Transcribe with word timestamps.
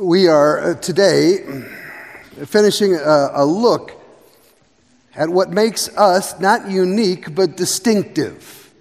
We 0.00 0.28
are 0.28 0.60
uh, 0.60 0.74
today 0.76 1.44
finishing 2.46 2.94
a, 2.94 3.30
a, 3.34 3.44
look 3.44 3.92
at 5.14 5.28
what 5.28 5.50
makes 5.50 5.94
us 5.94 6.40
not 6.40 6.70
unique 6.70 7.34
but 7.34 7.54
distinctive. 7.58 8.72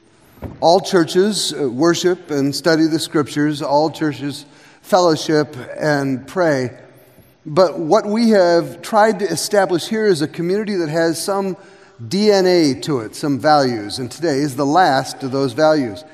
All 0.62 0.79
churches 0.79 1.52
uh, 1.52 1.70
worship 1.70 2.32
and 2.32 2.55
study 2.55 2.88
the 2.88 3.00
scriptures, 3.00 3.62
all 3.62 3.92
churches 3.92 4.46
fellowship 4.82 5.58
and 5.78 6.26
pray. 6.26 6.79
But 7.45 7.77
what 7.77 8.05
we 8.05 8.29
have 8.29 8.81
tried 8.81 9.20
to 9.20 9.25
establish 9.25 9.89
here 9.89 10.05
is 10.05 10.21
a 10.21 10.27
community 10.27 10.75
that 10.75 10.89
has 10.89 11.21
some 11.21 11.57
DNA 12.01 12.81
to 12.83 13.01
it, 13.01 13.13
some 13.13 13.39
values, 13.39 13.99
and 13.99 14.09
today 14.09 14.38
is 14.38 14.55
the 14.55 14.65
last 14.65 15.21
of 15.21 15.31
those 15.33 15.51
values. 15.51 16.05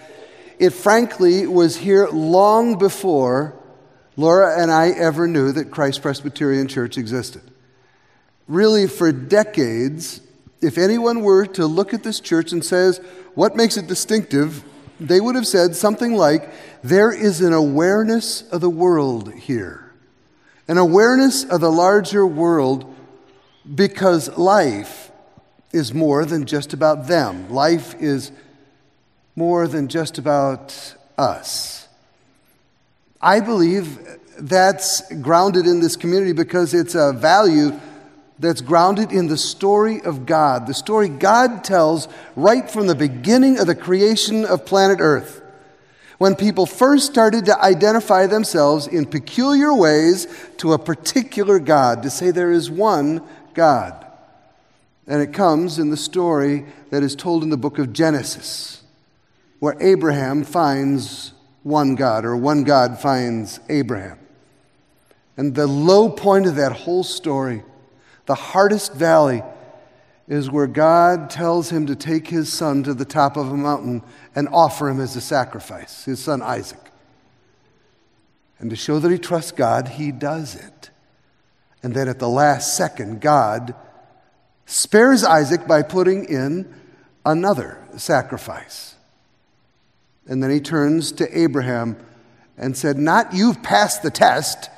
It 0.58 0.72
frankly 0.72 1.46
was 1.46 1.78
here 1.78 2.08
long 2.08 2.80
before 2.80 3.54
Laura 4.18 4.62
and 4.62 4.72
I 4.72 4.90
ever 4.90 5.28
knew 5.28 5.52
that 5.52 5.72
Christ 5.72 6.02
Presbyterian 6.02 6.68
Church 6.68 6.98
existed. 6.98 7.42
Really, 8.48 8.88
for 8.88 9.12
decades, 9.12 10.22
if 10.62 10.78
anyone 10.78 11.22
were 11.22 11.46
to 11.48 11.66
look 11.66 11.94
at 11.94 12.04
this 12.04 12.20
church 12.20 12.52
and 12.52 12.64
says, 12.64 13.00
what 13.34 13.56
makes 13.56 13.78
it 13.78 13.88
distinctive, 13.88 14.64
they 15.00 15.20
would 15.20 15.36
have 15.36 15.48
said 15.48 15.76
something 15.76 16.14
like, 16.14 16.50
there 16.84 17.12
is 17.12 17.42
an 17.42 17.54
awareness 17.54 18.44
of 18.50 18.62
the 18.62 18.70
world 18.70 19.34
here, 19.34 19.92
an 20.68 20.78
awareness 20.78 21.44
of 21.44 21.60
the 21.62 21.72
larger 21.72 22.26
world 22.26 22.94
because 23.74 24.38
life 24.38 25.12
is 25.74 25.94
more 25.94 26.24
than 26.24 26.46
just 26.46 26.74
about 26.74 27.08
them. 27.08 27.50
Life 27.50 27.96
is 28.00 28.32
more 29.36 29.68
than 29.68 29.88
just 29.88 30.18
about 30.18 30.96
us. 31.18 31.85
I 33.22 33.40
believe 33.40 34.00
that's 34.38 35.02
grounded 35.16 35.66
in 35.66 35.80
this 35.80 35.96
community 35.96 36.34
because 36.34 36.74
it's 36.74 36.96
a 36.96 37.14
value 37.14 37.80
that's 38.38 38.62
grounded 38.62 39.12
in 39.12 39.28
the 39.28 39.38
story 39.38 40.02
of 40.02 40.26
God, 40.26 40.68
the 40.68 40.74
story 40.74 41.08
God 41.08 41.64
tells 41.64 42.08
right 42.36 42.70
from 42.70 42.88
the 42.88 42.96
beginning 42.96 43.60
of 43.60 43.68
the 43.68 43.76
creation 43.76 44.44
of 44.46 44.66
planet 44.66 45.00
Earth. 45.00 45.42
When 46.18 46.36
people 46.36 46.66
first 46.66 47.12
started 47.12 47.46
to 47.46 47.62
identify 47.62 48.26
themselves 48.28 48.88
in 48.88 49.06
peculiar 49.06 49.74
ways 49.74 50.28
to 50.58 50.74
a 50.74 50.80
particular 50.80 51.60
God, 51.60 52.04
to 52.04 52.10
say 52.10 52.32
there 52.32 52.52
is 52.52 52.70
one 52.70 53.22
God. 53.54 54.06
And 55.08 55.22
it 55.22 55.34
comes 55.34 55.78
in 55.78 55.90
the 55.90 55.98
story 55.98 56.66
that 56.90 57.04
is 57.04 57.16
told 57.16 57.44
in 57.44 57.50
the 57.50 57.58
book 57.58 57.80
of 57.80 57.94
Genesis 57.94 58.82
where 59.60 59.78
Abraham 59.80 60.44
finds 60.44 61.32
one 61.66 61.96
God, 61.96 62.26
or 62.26 62.38
one 62.38 62.64
God 62.64 63.00
finds 63.00 63.60
Abraham. 63.70 64.20
And 65.36 65.56
the 65.56 65.66
low 65.66 66.10
point 66.10 66.46
of 66.46 66.58
that 66.58 66.72
whole 66.72 67.04
story, 67.04 67.64
the 68.28 68.36
hardest 68.36 68.94
valley, 68.94 69.42
is 70.28 70.52
where 70.52 70.68
God 70.68 71.32
tells 71.32 71.72
him 71.72 71.88
to 71.88 71.96
take 71.96 72.28
his 72.28 72.54
son 72.54 72.84
to 72.84 72.94
the 72.94 73.04
top 73.04 73.36
of 73.36 73.52
a 73.52 73.58
mountain 73.58 74.04
and 74.36 74.48
offer 74.50 74.88
him 74.88 75.02
as 75.02 75.16
a 75.16 75.22
sacrifice, 75.22 76.06
his 76.06 76.20
son 76.24 76.44
Isaac. 76.44 76.92
And 78.60 78.70
to 78.70 78.76
show 78.76 79.00
that 79.00 79.10
he 79.10 79.18
trusts 79.18 79.52
God, 79.52 79.88
he 79.88 80.12
does 80.12 80.54
it. 80.54 80.92
And 81.82 81.96
then 81.96 82.08
at 82.08 82.20
the 82.20 82.30
last 82.30 82.78
second, 82.78 83.22
God 83.22 83.74
spares 84.68 85.24
Isaac 85.24 85.66
by 85.66 85.82
putting 85.82 86.26
in 86.26 86.72
another 87.26 87.80
sacrifice. 87.98 88.95
And 90.28 90.42
then 90.42 90.50
he 90.50 90.60
turns 90.60 91.12
to 91.14 91.38
Abraham 91.38 91.98
and 92.58 92.76
said, 92.76 92.98
Not 92.98 93.34
you've 93.34 93.62
passed 93.62 94.04
the 94.04 94.10
test, 94.10 94.70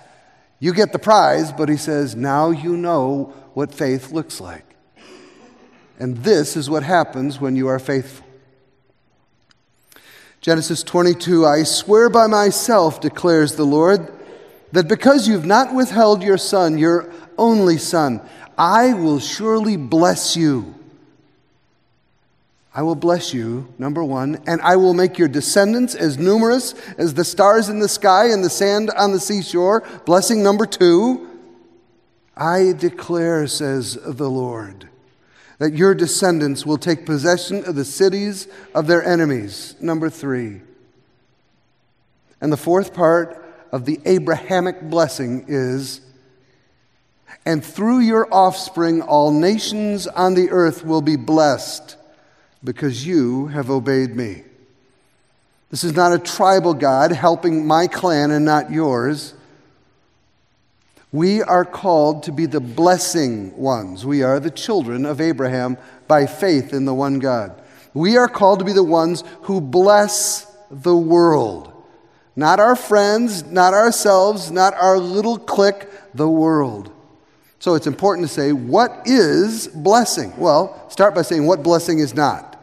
you 0.60 0.74
get 0.74 0.92
the 0.92 1.00
prize, 1.00 1.52
but 1.52 1.70
he 1.70 1.78
says, 1.78 2.16
Now 2.16 2.50
you 2.50 2.76
know 2.76 3.34
what 3.54 3.74
faith 3.74 4.12
looks 4.12 4.42
like. 4.42 4.66
And 6.00 6.18
this 6.18 6.56
is 6.56 6.70
what 6.70 6.84
happens 6.84 7.40
when 7.40 7.56
you 7.56 7.68
are 7.68 7.80
faithful. 7.80 8.26
Genesis 10.42 10.84
22 10.84 11.46
I 11.46 11.64
swear 11.64 12.10
by 12.10 12.28
myself, 12.28 13.02
declares 13.02 13.56
the 13.56 13.66
Lord, 13.66 14.14
that 14.72 14.88
because 14.88 15.28
you've 15.28 15.46
not 15.46 15.74
withheld 15.74 16.22
your 16.22 16.38
son, 16.38 16.78
your 16.78 17.12
only 17.38 17.78
son, 17.78 18.22
I 18.58 18.94
will 18.94 19.20
surely 19.20 19.78
bless 19.78 20.36
you. 20.36 20.77
I 22.78 22.84
will 22.84 22.94
bless 22.94 23.34
you, 23.34 23.74
number 23.80 24.04
one, 24.04 24.40
and 24.46 24.62
I 24.62 24.76
will 24.76 24.94
make 24.94 25.18
your 25.18 25.28
descendants 25.28 25.96
as 25.96 26.20
numerous 26.20 26.76
as 27.00 27.16
the 27.16 27.24
stars 27.24 27.70
in 27.70 27.80
the 27.80 27.90
sky 27.90 28.30
and 28.30 28.44
the 28.44 28.52
sand 28.52 28.92
on 28.92 29.14
the 29.14 29.20
seashore. 29.20 29.82
Blessing 30.06 30.44
number 30.44 30.68
two, 30.68 31.28
I 32.36 32.74
declare, 32.78 33.48
says 33.48 33.98
the 34.06 34.30
Lord, 34.30 34.88
that 35.58 35.74
your 35.74 35.96
descendants 35.96 36.68
will 36.68 36.78
take 36.78 37.04
possession 37.04 37.66
of 37.66 37.74
the 37.74 37.84
cities 37.84 38.48
of 38.76 38.86
their 38.86 39.04
enemies. 39.04 39.74
Number 39.82 40.08
three. 40.08 40.62
And 42.40 42.54
the 42.54 42.58
fourth 42.58 42.94
part 42.94 43.44
of 43.72 43.86
the 43.86 44.00
Abrahamic 44.06 44.84
blessing 44.84 45.46
is, 45.48 46.02
and 47.44 47.66
through 47.66 48.02
your 48.02 48.32
offspring, 48.32 49.02
all 49.02 49.32
nations 49.32 50.06
on 50.06 50.36
the 50.36 50.52
earth 50.52 50.86
will 50.86 51.02
be 51.02 51.16
blessed 51.16 51.97
because 52.64 53.06
you 53.06 53.48
have 53.48 53.70
obeyed 53.70 54.16
me. 54.16 54.44
This 55.70 55.84
is 55.84 55.96
not 55.96 56.14
a 56.14 56.20
tribal 56.20 56.74
God 56.74 57.12
helping 57.12 57.68
my 57.68 57.88
clan 57.88 58.32
and 58.32 58.46
not 58.46 58.72
yours. 58.72 59.34
We 61.12 61.42
are 61.42 61.66
called 61.66 62.24
to 62.24 62.32
be 62.32 62.46
the 62.46 62.60
blessing 62.60 63.56
ones. 63.58 64.06
We 64.06 64.24
are 64.24 64.40
the 64.40 64.52
children 64.52 65.06
of 65.06 65.22
Abraham 65.22 65.78
by 66.08 66.26
faith 66.26 66.74
in 66.74 66.86
the 66.86 66.94
one 66.94 67.20
God. 67.20 67.62
We 67.94 68.18
are 68.18 68.28
called 68.28 68.60
to 68.60 68.66
be 68.66 68.74
the 68.74 68.84
ones 68.84 69.24
who 69.44 69.60
bless 69.62 70.46
the 70.70 70.96
world. 70.96 71.74
Not 72.36 72.60
our 72.60 72.76
friends, 72.76 73.44
not 73.46 73.74
ourselves, 73.74 74.52
not 74.52 74.74
our 74.76 75.00
little 75.00 75.40
clique, 75.40 75.88
the 76.14 76.30
world. 76.30 76.92
So 77.60 77.74
it's 77.74 77.88
important 77.88 78.28
to 78.28 78.34
say, 78.34 78.52
what 78.52 79.02
is 79.06 79.68
blessing? 79.68 80.34
Well, 80.38 80.90
start 80.90 81.16
by 81.16 81.24
saying 81.24 81.46
what 81.46 81.64
blessing 81.64 82.00
is 82.00 82.14
not. 82.14 82.54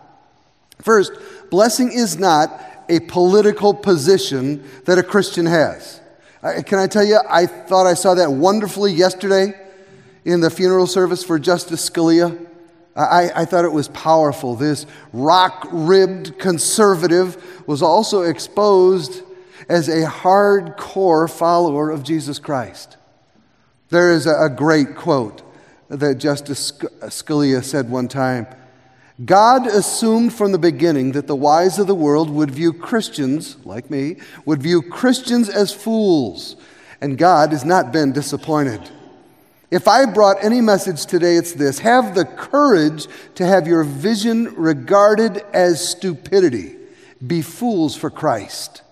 First, 0.83 1.13
blessing 1.51 1.91
is 1.93 2.19
not 2.19 2.61
a 2.89 3.01
political 3.01 3.75
position 3.75 4.63
that 4.85 4.99
a 4.99 5.03
Christian 5.03 5.47
has. 5.47 6.01
Can 6.67 6.79
I 6.79 6.87
tell 6.87 7.05
you, 7.05 7.19
I 7.29 7.47
thought 7.47 7.87
I 7.87 7.95
saw 7.95 8.15
that 8.15 8.31
wonderfully 8.31 8.93
yesterday 8.93 9.55
in 10.25 10.41
the 10.41 10.51
funeral 10.51 10.87
service 10.87 11.25
for 11.25 11.39
Justice 11.39 11.89
Scalia. 11.89 12.47
I, 12.95 13.31
I 13.35 13.45
thought 13.47 13.65
it 13.65 13.73
was 13.73 13.89
powerful. 13.89 14.55
This 14.55 14.87
rock 15.13 15.67
ribbed 15.73 16.39
conservative 16.39 17.43
was 17.67 17.83
also 17.83 18.23
exposed 18.23 19.23
as 19.69 19.89
a 19.89 20.07
hardcore 20.07 21.31
follower 21.31 21.91
of 21.91 22.03
Jesus 22.03 22.39
Christ. 22.39 22.99
There 23.91 24.13
is 24.13 24.27
a, 24.27 24.49
great 24.49 24.97
quote 24.97 25.43
that 25.89 26.17
Justice 26.17 26.73
uh, 26.73 27.07
Scalia 27.07 27.63
said 27.63 27.91
one 27.91 28.09
time. 28.09 28.47
God 29.25 29.67
assumed 29.67 30.33
from 30.33 30.53
the 30.53 30.59
beginning 30.59 31.13
that 31.13 31.27
the 31.27 31.37
wise 31.37 31.79
of 31.79 31.87
the 31.87 31.95
world 31.95 32.31
would 32.31 32.51
view 32.51 32.73
Christians, 32.73 33.57
like 33.65 33.91
me, 33.91 34.17
would 34.45 34.63
view 34.63 34.83
Christians 34.83 35.49
as 35.49 35.73
fools, 35.73 36.57
and 37.01 37.19
God 37.19 37.51
has 37.53 37.65
not 37.65 37.93
been 37.93 38.13
disappointed. 38.13 38.91
If 39.71 39.87
I 39.87 40.07
brought 40.07 40.43
any 40.43 40.61
message 40.61 41.07
today, 41.07 41.37
it's 41.37 41.53
this 41.53 41.81
have 41.81 42.15
the 42.15 42.25
courage 42.25 43.07
to 43.35 43.47
have 43.47 43.67
your 43.67 43.85
vision 43.85 44.55
regarded 44.55 45.45
as 45.53 45.87
stupidity. 45.87 46.77
Be 47.25 47.43
fools 47.43 47.97
for 47.97 48.11
Christ. 48.11 48.83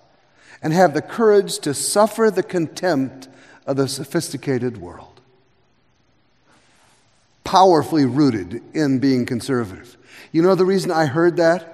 And 0.62 0.72
have 0.72 0.94
the 0.94 1.02
courage 1.02 1.58
to 1.60 1.74
suffer 1.74 2.30
the 2.30 2.42
contempt 2.42 3.28
of 3.66 3.76
the 3.76 3.88
sophisticated 3.88 4.76
world. 4.76 5.20
Powerfully 7.44 8.04
rooted 8.04 8.62
in 8.74 8.98
being 8.98 9.26
conservative. 9.26 9.96
You 10.32 10.42
know 10.42 10.54
the 10.54 10.64
reason 10.64 10.90
I 10.90 11.06
heard 11.06 11.36
that? 11.36 11.68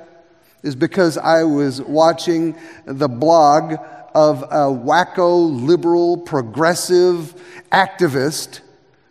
Is 0.63 0.75
because 0.75 1.17
I 1.17 1.45
was 1.45 1.81
watching 1.81 2.57
the 2.85 3.09
blog 3.09 3.75
of 4.15 4.43
a 4.43 4.67
wacko, 4.67 5.65
liberal, 5.65 6.17
progressive 6.17 7.41
activist 7.71 8.61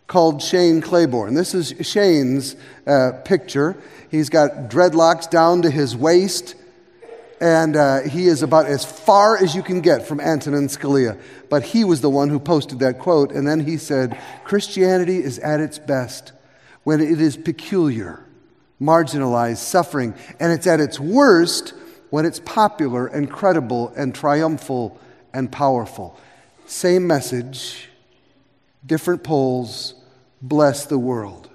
called 0.07 0.41
Shane 0.41 0.81
Claiborne. 0.81 1.33
This 1.33 1.53
is 1.53 1.73
Shane's 1.87 2.57
uh, 2.85 3.13
picture. 3.23 3.77
He's 4.09 4.29
got 4.29 4.69
dreadlocks 4.69 5.29
down 5.29 5.61
to 5.61 5.69
his 5.69 5.95
waist, 5.95 6.55
and 7.39 7.75
uh, 7.75 8.01
he 8.01 8.27
is 8.27 8.41
about 8.41 8.65
as 8.65 8.83
far 8.83 9.37
as 9.37 9.55
you 9.55 9.61
can 9.61 9.81
get 9.81 10.07
from 10.07 10.19
Antonin 10.19 10.67
Scalia. 10.67 11.19
But 11.49 11.63
he 11.63 11.83
was 11.83 12.01
the 12.01 12.09
one 12.09 12.29
who 12.29 12.39
posted 12.39 12.79
that 12.79 12.99
quote, 12.99 13.31
and 13.31 13.47
then 13.47 13.59
he 13.59 13.77
said, 13.77 14.19
Christianity 14.43 15.17
is 15.17 15.39
at 15.39 15.59
its 15.59 15.77
best 15.77 16.31
when 16.83 17.01
it 17.01 17.21
is 17.21 17.37
peculiar 17.37 18.27
marginalized, 18.81 19.57
suffering. 19.57 20.13
And 20.39 20.51
it's 20.51 20.67
at 20.67 20.79
its 20.79 20.99
worst 20.99 21.73
when 22.09 22.25
it's 22.25 22.39
popular 22.39 23.07
and 23.07 23.29
credible 23.29 23.93
and 23.95 24.13
triumphal 24.13 24.99
and 25.33 25.51
powerful. 25.51 26.19
same 26.65 27.07
message, 27.07 27.87
different 28.85 29.23
poles, 29.23 29.93
bless 30.41 30.85
the 30.85 30.99
world. 30.99 31.49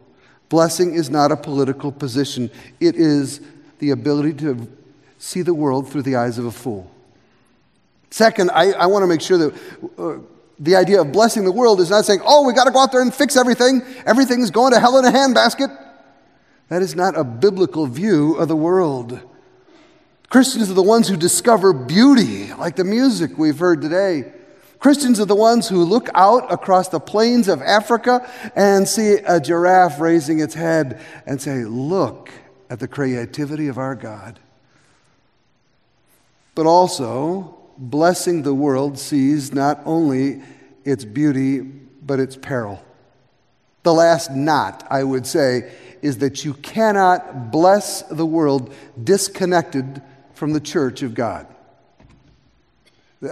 Blessing 0.49 0.95
is 0.95 1.11
not 1.11 1.31
a 1.31 1.37
political 1.37 1.93
position, 1.93 2.51
it 2.81 2.95
is 2.97 3.41
the 3.79 3.91
ability 3.91 4.33
to 4.35 4.69
see 5.23 5.41
the 5.41 5.55
world 5.55 5.89
through 5.89 6.03
the 6.03 6.17
eyes 6.17 6.37
of 6.37 6.45
a 6.45 6.51
fool. 6.51 6.91
Second, 8.11 8.51
I, 8.51 8.73
I 8.73 8.87
want 8.87 9.05
to 9.05 9.07
make 9.07 9.21
sure 9.21 9.39
that 9.39 9.55
uh, 9.97 10.19
the 10.59 10.75
idea 10.75 11.01
of 11.01 11.13
blessing 11.13 11.45
the 11.45 11.53
world 11.53 11.81
is 11.81 11.91
not 11.91 12.05
saying, 12.05 12.21
oh, 12.25 12.45
we 12.45 12.53
got 12.53 12.65
to 12.65 12.73
go 12.73 12.81
out 12.81 12.91
there 12.91 13.01
and 13.01 13.15
fix 13.15 13.37
everything. 13.37 13.83
Everything's 14.05 14.51
going 14.51 14.73
to 14.73 14.81
hell 14.81 14.99
in 14.99 15.05
a 15.05 15.13
handbasket. 15.17 15.79
That 16.69 16.83
is 16.83 16.97
not 16.97 17.17
a 17.17 17.23
biblical 17.23 17.87
view 17.87 18.35
of 18.35 18.49
the 18.49 18.57
world. 18.57 19.21
Christians 20.29 20.69
are 20.69 20.75
the 20.75 20.83
ones 20.83 21.09
who 21.09 21.17
discover 21.17 21.73
beauty, 21.73 22.53
like 22.55 22.75
the 22.75 22.85
music 22.85 23.39
we've 23.39 23.61
heard 23.61 23.81
today. 23.81 24.33
Christians 24.81 25.21
are 25.21 25.25
the 25.25 25.37
ones 25.37 25.69
who 25.69 25.85
look 25.85 26.09
out 26.15 26.53
across 26.53 26.89
the 26.89 26.99
plains 26.99 27.47
of 27.47 27.63
Africa 27.63 28.29
and 28.57 28.89
see 28.89 29.13
a 29.19 29.39
giraffe 29.39 30.01
raising 30.01 30.41
its 30.41 30.55
head 30.55 31.01
and 31.27 31.41
say, 31.41 31.65
Look 31.65 32.31
at 32.69 32.81
the 32.81 32.89
creativity 32.89 33.69
of 33.69 33.79
our 33.79 33.95
God. 33.95 34.41
But 36.55 36.67
also, 36.67 37.57
blessing 37.79 38.43
the 38.43 38.55
world 38.55 38.99
sees 38.99 39.53
not 39.53 39.81
only 39.85 40.43
its 40.85 41.05
beauty, 41.05 41.61
but 41.61 42.21
its 42.21 42.37
peril. 42.37 42.83
The 43.83 43.95
last 43.95 44.31
not, 44.31 44.87
I 44.91 45.03
would 45.03 45.27
say, 45.27 45.73
is 46.03 46.19
that 46.19 46.45
you 46.45 46.55
cannot 46.55 47.51
bless 47.51 48.03
the 48.03 48.27
world 48.27 48.75
disconnected 49.03 50.03
from 50.35 50.53
the 50.53 50.61
church 50.61 51.03
of 51.03 51.15
God. 51.15 51.47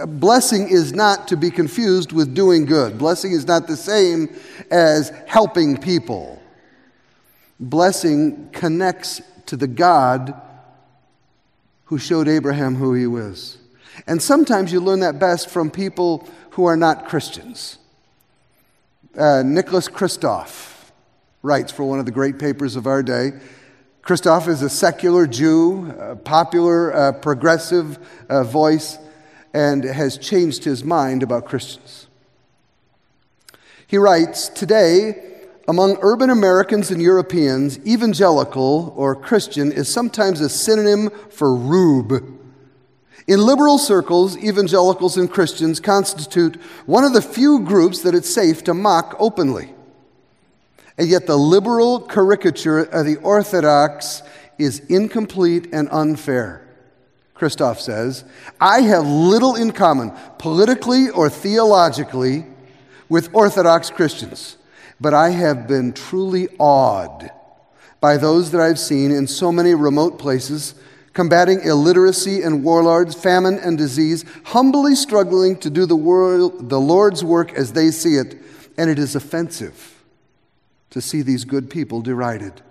Blessing 0.07 0.69
is 0.69 0.93
not 0.93 1.27
to 1.27 1.37
be 1.37 1.51
confused 1.51 2.13
with 2.13 2.33
doing 2.33 2.65
good. 2.65 2.97
Blessing 2.97 3.33
is 3.33 3.45
not 3.45 3.67
the 3.67 3.75
same 3.75 4.33
as 4.71 5.11
helping 5.27 5.77
people. 5.77 6.41
Blessing 7.59 8.49
connects 8.53 9.21
to 9.47 9.57
the 9.57 9.67
God 9.67 10.33
who 11.91 11.97
showed 11.97 12.29
Abraham 12.29 12.75
who 12.75 12.93
he 12.93 13.05
was. 13.05 13.57
And 14.07 14.21
sometimes 14.21 14.71
you 14.71 14.79
learn 14.79 15.01
that 15.01 15.19
best 15.19 15.49
from 15.49 15.69
people 15.69 16.25
who 16.51 16.63
are 16.63 16.77
not 16.77 17.09
Christians. 17.09 17.79
Uh, 19.17 19.43
Nicholas 19.45 19.89
Kristof 19.89 20.89
writes 21.43 21.69
for 21.69 21.83
one 21.83 21.99
of 21.99 22.05
the 22.05 22.11
great 22.13 22.39
papers 22.39 22.77
of 22.77 22.87
our 22.87 23.03
day. 23.03 23.33
Kristof 24.03 24.47
is 24.47 24.61
a 24.61 24.69
secular 24.69 25.27
Jew, 25.27 25.93
a 25.99 26.15
popular, 26.15 26.95
uh, 26.95 27.11
progressive 27.11 27.99
uh, 28.29 28.45
voice, 28.45 28.97
and 29.53 29.83
has 29.83 30.17
changed 30.17 30.63
his 30.63 30.85
mind 30.85 31.23
about 31.23 31.43
Christians. 31.43 32.07
He 33.85 33.97
writes 33.97 34.47
Today, 34.47 35.30
among 35.67 35.97
urban 36.01 36.29
Americans 36.29 36.91
and 36.91 37.01
Europeans, 37.01 37.79
evangelical 37.85 38.93
or 38.97 39.15
Christian 39.15 39.71
is 39.71 39.91
sometimes 39.91 40.41
a 40.41 40.49
synonym 40.49 41.09
for 41.29 41.55
rube. 41.55 42.39
In 43.27 43.39
liberal 43.39 43.77
circles, 43.77 44.37
evangelicals 44.37 45.17
and 45.17 45.31
Christians 45.31 45.79
constitute 45.79 46.55
one 46.85 47.03
of 47.03 47.13
the 47.13 47.21
few 47.21 47.59
groups 47.59 48.01
that 48.01 48.15
it's 48.15 48.29
safe 48.29 48.63
to 48.65 48.73
mock 48.73 49.15
openly. 49.19 49.73
And 50.97 51.07
yet, 51.07 51.27
the 51.27 51.37
liberal 51.37 52.01
caricature 52.01 52.79
of 52.79 53.05
the 53.05 53.17
Orthodox 53.17 54.21
is 54.57 54.79
incomplete 54.81 55.69
and 55.71 55.87
unfair. 55.91 56.67
Kristof 57.35 57.79
says, 57.79 58.23
I 58.59 58.81
have 58.81 59.05
little 59.05 59.55
in 59.55 59.71
common, 59.71 60.11
politically 60.37 61.09
or 61.09 61.29
theologically, 61.29 62.45
with 63.09 63.33
Orthodox 63.33 63.89
Christians, 63.89 64.57
but 65.01 65.15
I 65.15 65.31
have 65.31 65.67
been 65.67 65.93
truly 65.93 66.47
awed 66.59 67.31
by 67.99 68.17
those 68.17 68.51
that 68.51 68.61
I've 68.61 68.79
seen 68.79 69.11
in 69.11 69.27
so 69.27 69.51
many 69.51 69.73
remote 69.73 70.19
places 70.19 70.75
combating 71.13 71.59
illiteracy 71.61 72.41
and 72.41 72.63
warlords, 72.63 73.15
famine 73.15 73.57
and 73.57 73.77
disease, 73.77 74.23
humbly 74.45 74.95
struggling 74.95 75.57
to 75.57 75.69
do 75.69 75.85
the, 75.85 75.95
world, 75.95 76.69
the 76.69 76.79
Lord's 76.79 77.23
work 77.23 77.51
as 77.53 77.73
they 77.73 77.91
see 77.91 78.15
it, 78.15 78.37
and 78.77 78.89
it 78.89 78.97
is 78.97 79.15
offensive 79.15 80.03
to 80.91 81.01
see 81.01 81.21
these 81.21 81.43
good 81.43 81.69
people 81.69 82.01
derided. 82.01 82.61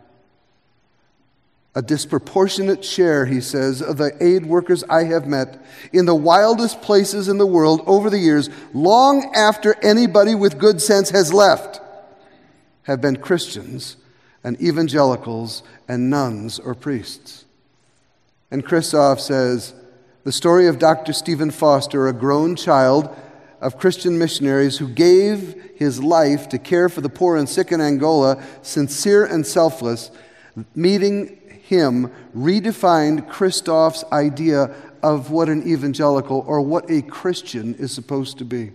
A 1.75 1.83
disproportionate 1.83 2.85
share, 2.85 3.27
he 3.27 3.41
says, 3.41 3.81
of 3.81 3.99
the 3.99 4.13
aid 4.21 4.47
workers 4.47 4.83
I 4.85 5.05
have 5.05 5.27
met 5.27 5.63
in 5.93 6.07
the 6.07 6.15
wildest 6.15 6.83
places 6.83 7.29
in 7.29 7.39
the 7.39 7.47
world 7.47 7.83
over 7.87 8.11
the 8.11 8.19
years, 8.19 8.51
long 8.73 9.33
after 9.35 9.77
anybody 9.83 10.35
with 10.35 10.59
good 10.59 10.81
sense 10.81 11.11
has 11.11 11.33
left, 11.33 11.80
have 12.85 13.01
been 13.01 13.17
Christians 13.17 13.97
and 14.43 14.61
evangelicals 14.61 15.63
and 15.89 16.11
nuns 16.11 16.59
or 16.59 16.75
priests. 16.75 17.45
And 18.51 18.65
Kristof 18.65 19.21
says 19.21 19.75
the 20.25 20.33
story 20.33 20.67
of 20.67 20.79
Dr. 20.79 21.13
Stephen 21.13 21.51
Foster, 21.51 22.09
a 22.09 22.13
grown 22.13 22.57
child 22.57 23.15
of 23.61 23.79
Christian 23.79 24.19
missionaries 24.19 24.79
who 24.79 24.89
gave 24.89 25.73
his 25.77 26.03
life 26.03 26.49
to 26.49 26.59
care 26.59 26.89
for 26.89 27.01
the 27.01 27.09
poor 27.09 27.37
and 27.37 27.49
sick 27.49 27.73
in 27.73 27.81
Angola, 27.81 28.43
sincere 28.63 29.25
and 29.25 29.47
selfless, 29.47 30.11
meeting 30.75 31.39
him 31.63 32.11
redefined 32.37 33.29
Kristof's 33.29 34.05
idea 34.13 34.75
of 35.03 35.31
what 35.31 35.49
an 35.49 35.67
evangelical 35.67 36.45
or 36.47 36.61
what 36.61 36.91
a 36.91 37.03
Christian 37.03 37.75
is 37.77 37.93
supposed 37.93 38.39
to 38.39 38.45
be. 38.45 38.73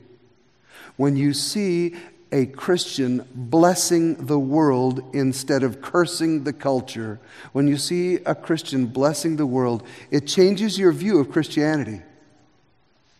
When 0.95 1.17
you 1.17 1.33
see 1.33 1.95
a 2.35 2.45
Christian 2.47 3.25
blessing 3.33 4.25
the 4.25 4.37
world 4.37 5.01
instead 5.15 5.63
of 5.63 5.81
cursing 5.81 6.43
the 6.43 6.51
culture, 6.51 7.17
when 7.53 7.65
you 7.65 7.77
see 7.77 8.15
a 8.25 8.35
Christian 8.35 8.87
blessing 8.87 9.37
the 9.37 9.45
world, 9.45 9.83
it 10.11 10.27
changes 10.27 10.77
your 10.77 10.91
view 10.91 11.17
of 11.19 11.31
Christianity. 11.31 12.01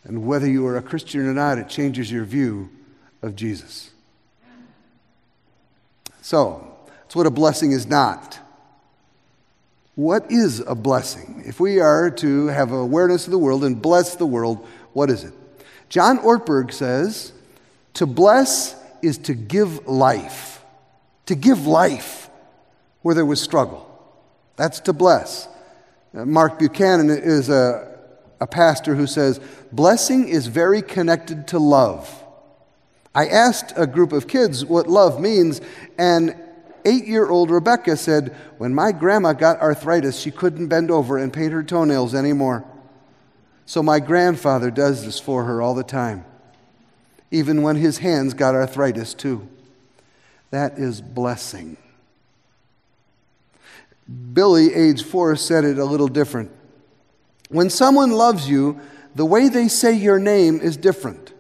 And 0.04 0.28
whether 0.28 0.50
you 0.50 0.68
are 0.68 0.76
a 0.76 0.82
Christian 0.82 1.22
or 1.22 1.34
not, 1.34 1.58
it 1.58 1.70
changes 1.70 2.12
your 2.12 2.26
view 2.26 2.70
of 3.22 3.38
Jesus. 3.38 3.90
So, 6.22 6.76
that's 6.86 7.16
what 7.16 7.26
a 7.26 7.32
blessing 7.32 7.72
is 7.72 7.88
not. 7.88 8.38
What 9.96 10.30
is 10.30 10.60
a 10.60 10.76
blessing? 10.76 11.42
If 11.46 11.62
we 11.62 11.80
are 11.80 12.12
to 12.12 12.48
have 12.48 12.74
awareness 12.74 13.28
of 13.28 13.32
the 13.32 13.40
world 13.40 13.64
and 13.64 13.82
bless 13.82 14.18
the 14.18 14.26
world, 14.26 14.68
what 14.92 15.10
is 15.10 15.24
it? 15.24 15.32
John 15.88 16.18
Ortberg 16.18 16.74
says, 16.74 17.32
to 17.94 18.06
bless 18.06 18.76
is 19.06 19.18
to 19.20 19.34
give 19.34 19.88
life. 19.88 20.64
To 21.28 21.36
give 21.36 21.66
life 21.66 22.30
where 23.02 23.16
there 23.16 23.26
was 23.26 23.42
struggle. 23.42 23.90
That's 24.56 24.80
to 24.82 24.94
bless. 24.94 25.48
Uh, 26.16 26.26
Mark 26.26 26.60
Buchanan 26.60 27.10
is 27.10 27.50
a, 27.50 27.98
a 28.40 28.48
pastor 28.48 28.96
who 28.96 29.08
says, 29.08 29.40
Blessing 29.72 30.28
is 30.28 30.48
very 30.48 30.82
connected 30.82 31.48
to 31.50 31.60
love. 31.60 32.24
I 33.14 33.28
asked 33.28 33.74
a 33.76 33.88
group 33.88 34.12
of 34.12 34.28
kids 34.28 34.66
what 34.66 34.88
love 34.88 35.20
means, 35.22 35.62
and 35.98 36.36
eight 36.86 37.06
year 37.06 37.30
old 37.30 37.50
Rebecca 37.50 37.98
said, 37.98 38.36
When 38.58 38.74
my 38.74 38.92
grandma 38.92 39.34
got 39.34 39.62
arthritis, 39.62 40.20
she 40.20 40.32
couldn't 40.32 40.68
bend 40.68 40.92
over 40.92 41.18
and 41.18 41.32
paint 41.32 41.54
her 41.54 41.64
toenails 41.64 42.14
anymore. 42.14 42.66
So 43.66 43.82
my 43.82 44.00
grandfather 44.00 44.70
does 44.70 45.06
this 45.06 45.20
for 45.20 45.46
her 45.46 45.62
all 45.62 45.74
the 45.74 45.84
time 45.84 46.26
even 47.32 47.62
when 47.62 47.76
his 47.76 48.00
hands 48.00 48.34
got 48.34 48.56
arthritis 48.56 49.14
too. 49.14 49.48
That 50.52 50.78
is 50.78 51.02
blessing. 51.02 51.78
Billy, 54.34 54.74
age 54.74 55.04
four, 55.04 55.36
said 55.36 55.64
it 55.64 55.78
a 55.78 55.86
little 55.86 56.08
different. 56.08 56.52
When 57.50 57.70
someone 57.70 58.12
loves 58.12 58.48
you, 58.48 58.80
the 59.16 59.26
way 59.26 59.50
they 59.50 59.68
say 59.68 59.94
your 59.94 60.20
name 60.20 60.60
is 60.60 60.78
different. 60.78 61.34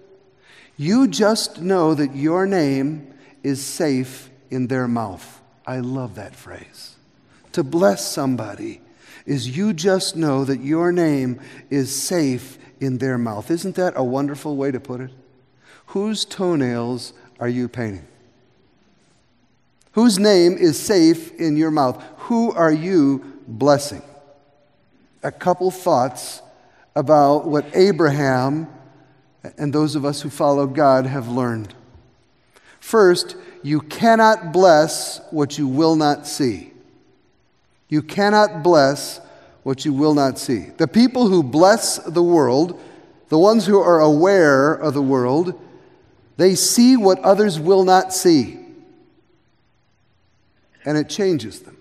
You 0.77 1.07
just 1.07 1.61
know 1.61 1.93
that 1.93 2.15
your 2.15 2.45
name 2.45 3.13
is 3.43 3.63
safe 3.63 4.29
in 4.49 4.67
their 4.67 4.87
mouth. 4.87 5.41
I 5.65 5.79
love 5.79 6.15
that 6.15 6.35
phrase. 6.35 6.95
To 7.53 7.63
bless 7.63 8.07
somebody 8.07 8.81
is 9.25 9.55
you 9.55 9.73
just 9.73 10.15
know 10.15 10.45
that 10.45 10.59
your 10.59 10.91
name 10.91 11.39
is 11.69 11.95
safe 11.95 12.57
in 12.79 12.97
their 12.97 13.17
mouth. 13.17 13.49
Isn't 13.49 13.75
that 13.75 13.93
a 13.95 14.03
wonderful 14.03 14.57
way 14.57 14.71
to 14.71 14.79
put 14.79 15.01
it? 15.01 15.11
Whose 15.87 16.25
toenails 16.25 17.13
are 17.39 17.49
you 17.49 17.67
painting? 17.67 18.07
Whose 19.93 20.19
name 20.19 20.57
is 20.57 20.77
safe 20.77 21.33
in 21.39 21.55
your 21.55 21.71
mouth? 21.71 22.03
Who 22.17 22.51
are 22.51 22.71
you 22.71 23.39
blessing? 23.47 24.01
A 25.23 25.31
couple 25.31 25.71
thoughts 25.71 26.41
about 26.95 27.47
what 27.47 27.65
Abraham 27.73 28.67
and 29.57 29.71
those 29.71 29.95
of 29.95 30.05
us 30.05 30.21
who 30.21 30.29
follow 30.29 30.67
God 30.67 31.05
have 31.05 31.27
learned. 31.27 31.73
First, 32.79 33.35
you 33.63 33.79
cannot 33.79 34.51
bless 34.51 35.21
what 35.31 35.57
you 35.57 35.67
will 35.67 35.95
not 35.95 36.27
see. 36.27 36.71
You 37.89 38.01
cannot 38.01 38.63
bless 38.63 39.19
what 39.63 39.85
you 39.85 39.93
will 39.93 40.13
not 40.13 40.37
see. 40.37 40.65
The 40.77 40.87
people 40.87 41.27
who 41.27 41.41
bless 41.41 41.97
the 41.97 42.21
world, 42.21 42.79
the 43.29 43.39
ones 43.39 43.65
who 43.65 43.79
are 43.79 43.99
aware 44.01 44.73
of 44.73 44.93
the 44.93 45.01
world, 45.01 45.59
They 46.37 46.55
see 46.55 46.97
what 46.97 47.19
others 47.19 47.59
will 47.59 47.83
not 47.83 48.13
see, 48.13 48.59
and 50.83 50.97
it 50.97 51.09
changes 51.09 51.61
them. 51.61 51.77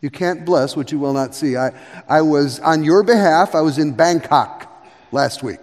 You 0.00 0.10
can't 0.10 0.44
bless 0.44 0.76
what 0.76 0.92
you 0.92 0.98
will 0.98 1.12
not 1.12 1.34
see. 1.34 1.56
I, 1.56 1.72
I 2.08 2.22
was, 2.22 2.60
on 2.60 2.84
your 2.84 3.02
behalf, 3.02 3.54
I 3.54 3.60
was 3.60 3.78
in 3.78 3.92
Bangkok 3.92 4.86
last 5.10 5.42
week. 5.42 5.60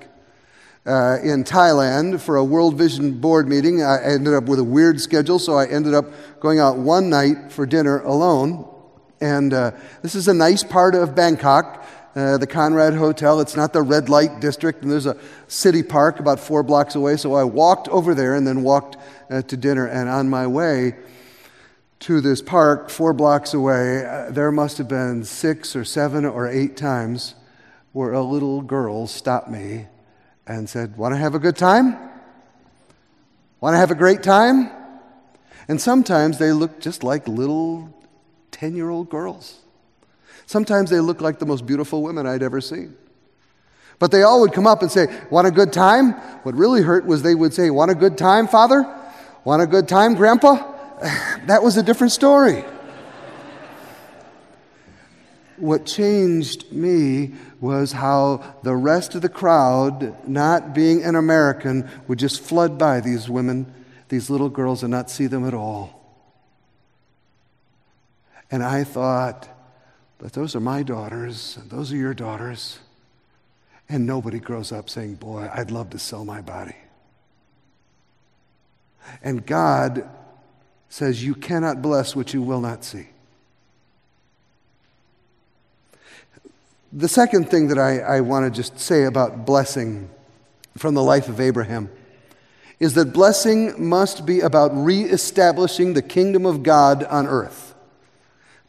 Uh, 0.85 1.17
in 1.23 1.43
Thailand 1.43 2.21
for 2.21 2.35
a 2.35 2.43
World 2.43 2.77
Vision 2.77 3.19
Board 3.19 3.47
meeting. 3.47 3.81
I 3.81 4.03
ended 4.03 4.35
up 4.35 4.43
with 4.43 4.59
a 4.59 4.63
weird 4.63 5.01
schedule, 5.01 5.39
so 5.39 5.55
I 5.55 5.65
ended 5.65 5.95
up 5.95 6.05
going 6.39 6.59
out 6.59 6.77
one 6.77 7.09
night 7.09 7.51
for 7.51 7.65
dinner 7.65 8.01
alone. 8.01 8.71
And 9.19 9.51
uh, 9.51 9.71
this 10.03 10.13
is 10.13 10.27
a 10.27 10.33
nice 10.33 10.63
part 10.63 10.93
of 10.93 11.15
Bangkok, 11.15 11.83
uh, 12.15 12.37
the 12.37 12.47
Conrad 12.47 12.93
Hotel. 12.93 13.39
It's 13.41 13.55
not 13.55 13.73
the 13.73 13.81
red 13.81 14.07
light 14.09 14.39
district, 14.39 14.81
and 14.81 14.91
there's 14.91 15.05
a 15.05 15.17
city 15.47 15.83
park 15.83 16.19
about 16.19 16.39
four 16.39 16.63
blocks 16.63 16.95
away. 16.95 17.17
So 17.17 17.33
I 17.33 17.43
walked 17.43 17.87
over 17.89 18.15
there 18.15 18.35
and 18.35 18.47
then 18.47 18.63
walked 18.63 18.97
uh, 19.29 19.41
to 19.43 19.57
dinner. 19.57 19.85
And 19.85 20.07
on 20.09 20.29
my 20.29 20.47
way, 20.47 20.95
to 21.99 22.21
this 22.21 22.41
park 22.41 22.89
four 22.89 23.13
blocks 23.13 23.53
away, 23.53 24.05
uh, 24.05 24.31
there 24.31 24.51
must 24.51 24.77
have 24.77 24.87
been 24.87 25.23
six 25.23 25.75
or 25.75 25.83
seven 25.83 26.25
or 26.25 26.47
eight 26.47 26.77
times 26.77 27.35
where 27.91 28.13
a 28.13 28.21
little 28.21 28.61
girl 28.61 29.07
stopped 29.07 29.49
me 29.49 29.87
and 30.47 30.69
said, 30.69 30.97
Want 30.97 31.13
to 31.13 31.17
have 31.17 31.35
a 31.35 31.39
good 31.39 31.57
time? 31.57 31.97
Want 33.59 33.73
to 33.73 33.77
have 33.77 33.91
a 33.91 33.95
great 33.95 34.21
time? 34.21 34.69
And 35.67 35.81
sometimes 35.81 36.37
they 36.37 36.51
look 36.51 36.79
just 36.79 37.03
like 37.03 37.27
little 37.27 37.93
10 38.51 38.75
year 38.75 38.89
old 38.89 39.09
girls. 39.09 39.64
Sometimes 40.45 40.89
they 40.89 40.99
looked 40.99 41.21
like 41.21 41.39
the 41.39 41.45
most 41.45 41.65
beautiful 41.65 42.03
women 42.03 42.27
I'd 42.27 42.43
ever 42.43 42.61
seen. 42.61 42.95
But 43.97 44.11
they 44.11 44.23
all 44.23 44.41
would 44.41 44.53
come 44.53 44.67
up 44.67 44.81
and 44.81 44.91
say, 44.91 45.07
Want 45.31 45.47
a 45.47 45.51
good 45.51 45.71
time? 45.71 46.11
What 46.43 46.55
really 46.55 46.81
hurt 46.81 47.05
was 47.05 47.21
they 47.21 47.35
would 47.35 47.53
say, 47.53 47.69
Want 47.69 47.91
a 47.91 47.95
good 47.95 48.17
time, 48.17 48.47
Father? 48.47 48.85
Want 49.43 49.61
a 49.61 49.67
good 49.67 49.87
time, 49.87 50.15
Grandpa? 50.15 50.55
that 51.45 51.63
was 51.63 51.77
a 51.77 51.83
different 51.83 52.11
story. 52.11 52.63
what 55.57 55.85
changed 55.85 56.71
me 56.71 57.33
was 57.61 57.93
how 57.93 58.43
the 58.63 58.75
rest 58.75 59.15
of 59.15 59.21
the 59.21 59.29
crowd, 59.29 60.27
not 60.27 60.73
being 60.73 61.03
an 61.03 61.15
American, 61.15 61.89
would 62.07 62.19
just 62.19 62.41
flood 62.41 62.77
by 62.77 62.99
these 62.99 63.29
women, 63.29 63.73
these 64.09 64.29
little 64.29 64.49
girls, 64.49 64.83
and 64.83 64.91
not 64.91 65.09
see 65.09 65.27
them 65.27 65.47
at 65.47 65.53
all. 65.53 66.01
And 68.51 68.61
I 68.63 68.83
thought, 68.83 69.47
but 70.25 70.33
those 70.33 70.55
are 70.55 70.59
my 70.59 70.81
daughters, 70.81 71.55
and 71.61 71.69
those 71.69 71.93
are 71.93 71.97
your 71.97 72.15
daughters. 72.15 72.79
And 73.87 74.07
nobody 74.07 74.39
grows 74.39 74.71
up 74.71 74.89
saying, 74.89 75.17
Boy, 75.17 75.47
I'd 75.53 75.69
love 75.69 75.91
to 75.91 75.99
sell 75.99 76.25
my 76.25 76.41
body. 76.41 76.75
And 79.21 79.45
God 79.45 80.09
says, 80.89 81.23
You 81.23 81.35
cannot 81.35 81.83
bless 81.83 82.15
what 82.15 82.33
you 82.33 82.41
will 82.41 82.59
not 82.59 82.83
see. 82.83 83.05
The 86.91 87.07
second 87.07 87.51
thing 87.51 87.67
that 87.67 87.77
I, 87.77 87.99
I 87.99 88.21
want 88.21 88.51
to 88.51 88.57
just 88.59 88.79
say 88.79 89.03
about 89.03 89.45
blessing 89.45 90.09
from 90.75 90.95
the 90.95 91.03
life 91.03 91.29
of 91.29 91.39
Abraham 91.39 91.87
is 92.79 92.95
that 92.95 93.13
blessing 93.13 93.87
must 93.87 94.25
be 94.25 94.39
about 94.39 94.71
reestablishing 94.73 95.93
the 95.93 96.01
kingdom 96.01 96.47
of 96.47 96.63
God 96.63 97.03
on 97.03 97.27
earth. 97.27 97.75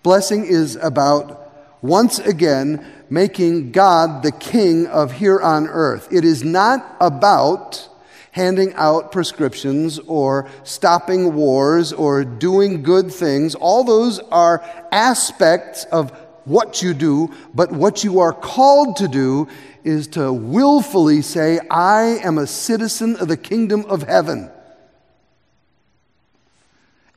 Blessing 0.03 0.45
is 0.45 0.77
about 0.77 1.45
once 1.87 2.19
again 2.19 2.85
making 3.09 3.73
God 3.73 4.23
the 4.23 4.33
king 4.33 4.87
of 4.87 5.13
here 5.13 5.41
on 5.41 5.69
earth. 5.69 6.09
It 6.11 6.25
is 6.25 6.45
not 6.45 6.97
about 7.01 7.89
handing 8.33 8.75
out 8.75 9.13
prescriptions 9.13 9.99
or 10.01 10.49
stopping 10.63 11.35
wars 11.35 11.93
or 11.93 12.25
doing 12.25 12.83
good 12.83 13.11
things. 13.11 13.55
All 13.55 13.85
those 13.85 14.19
are 14.19 14.63
aspects 14.93 15.85
of 15.87 16.11
what 16.45 16.83
you 16.83 16.93
do, 16.95 17.33
but 17.55 17.73
what 17.73 18.05
you 18.05 18.21
are 18.21 18.33
called 18.33 18.97
to 18.97 19.09
do 19.09 19.49
is 19.85 20.09
to 20.09 20.33
willfully 20.33 21.23
say, 21.23 21.61
I 21.71 22.21
am 22.23 22.39
a 22.39 22.47
citizen 22.47 23.17
of 23.17 23.29
the 23.29 23.37
kingdom 23.37 23.85
of 23.87 24.03
heaven. 24.03 24.51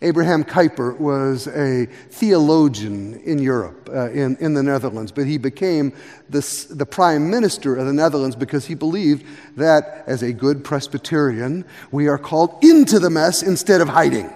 Abraham 0.01 0.45
Kuyper 0.45 0.97
was 0.97 1.47
a 1.47 1.85
theologian 2.09 3.15
in 3.25 3.37
Europe, 3.39 3.89
uh, 3.93 4.09
in, 4.11 4.37
in 4.37 4.53
the 4.53 4.63
Netherlands, 4.63 5.11
but 5.11 5.25
he 5.25 5.37
became 5.37 5.91
the, 6.29 6.39
the 6.69 6.85
prime 6.85 7.29
minister 7.29 7.75
of 7.75 7.85
the 7.85 7.91
Netherlands 7.91 8.37
because 8.37 8.65
he 8.65 8.75
believed 8.75 9.25
that, 9.57 10.05
as 10.07 10.23
a 10.23 10.31
good 10.31 10.63
Presbyterian, 10.63 11.65
we 11.91 12.07
are 12.07 12.17
called 12.17 12.63
into 12.63 12.97
the 12.97 13.09
mess 13.09 13.43
instead 13.43 13.81
of 13.81 13.89
hiding. 13.89 14.31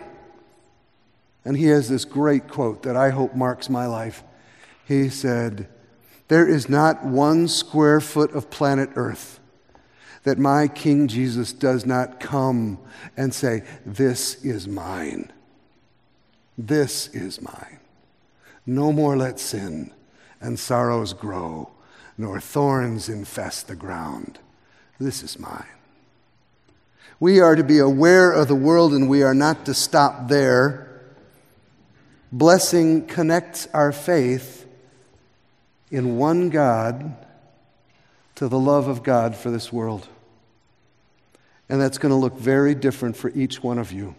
And 1.45 1.55
he 1.55 1.67
has 1.67 1.87
this 1.87 2.03
great 2.03 2.49
quote 2.49 2.83
that 2.83 2.97
I 2.97 3.09
hope 3.11 3.33
marks 3.33 3.69
my 3.69 3.85
life. 3.85 4.21
He 4.85 5.07
said, 5.07 5.69
There 6.27 6.47
is 6.47 6.67
not 6.67 7.05
one 7.05 7.47
square 7.47 8.01
foot 8.01 8.31
of 8.33 8.49
planet 8.49 8.89
Earth 8.95 9.39
that 10.23 10.37
my 10.37 10.67
King 10.67 11.07
Jesus 11.07 11.53
does 11.53 11.85
not 11.85 12.19
come 12.19 12.79
and 13.15 13.33
say, 13.33 13.63
This 13.85 14.43
is 14.43 14.67
mine. 14.67 15.31
This 16.57 17.07
is 17.07 17.41
mine. 17.41 17.79
No 18.65 18.91
more 18.91 19.17
let 19.17 19.39
sin 19.39 19.91
and 20.39 20.59
sorrows 20.59 21.13
grow, 21.13 21.69
nor 22.17 22.39
thorns 22.39 23.09
infest 23.09 23.67
the 23.67 23.75
ground. 23.75 24.39
This 24.99 25.23
is 25.23 25.39
mine. 25.39 25.65
We 27.19 27.39
are 27.39 27.55
to 27.55 27.63
be 27.63 27.79
aware 27.79 28.31
of 28.31 28.47
the 28.47 28.55
world 28.55 28.93
and 28.93 29.09
we 29.09 29.23
are 29.23 29.33
not 29.33 29.65
to 29.65 29.73
stop 29.73 30.27
there. 30.27 31.01
Blessing 32.31 33.07
connects 33.07 33.67
our 33.73 33.91
faith 33.91 34.67
in 35.89 36.17
one 36.17 36.49
God 36.49 37.15
to 38.35 38.47
the 38.47 38.59
love 38.59 38.87
of 38.87 39.03
God 39.03 39.35
for 39.35 39.51
this 39.51 39.71
world. 39.71 40.07
And 41.69 41.79
that's 41.79 41.97
going 41.97 42.11
to 42.11 42.15
look 42.17 42.37
very 42.37 42.75
different 42.75 43.15
for 43.15 43.29
each 43.29 43.63
one 43.63 43.79
of 43.79 43.91
you. 43.91 44.15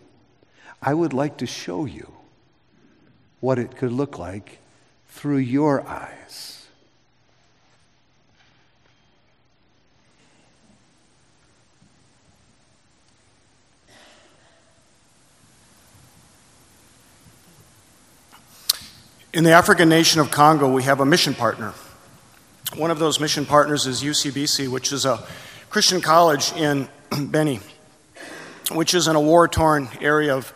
I 0.81 0.95
would 0.95 1.13
like 1.13 1.39
to 1.39 1.47
show 1.47 1.85
you 1.85 2.14
what 3.45 3.59
it 3.59 3.77
could 3.77 3.93
look 3.93 4.19
like 4.19 4.59
through 5.07 5.37
your 5.37 5.87
eyes. 5.87 6.67
In 19.35 19.45
the 19.45 19.51
African 19.51 19.91
nation 19.91 20.23
of 20.23 20.31
Congo, 20.31 20.73
we 20.73 20.85
have 20.85 21.01
a 21.01 21.05
mission 21.05 21.35
partner. 21.35 21.75
One 22.77 22.91
of 22.91 22.99
those 22.99 23.21
mission 23.21 23.45
partners 23.45 23.87
is 23.87 24.03
UCBC, 24.03 24.69
which 24.69 24.91
is 24.91 25.05
a 25.05 25.23
Christian 25.69 26.01
college 26.01 26.51
in 26.55 26.89
Beni, 27.27 27.61
which 28.73 28.95
is 28.95 29.07
in 29.07 29.17
a 29.17 29.21
war 29.21 29.49
torn 29.49 29.91
area 30.01 30.35
of 30.35 30.55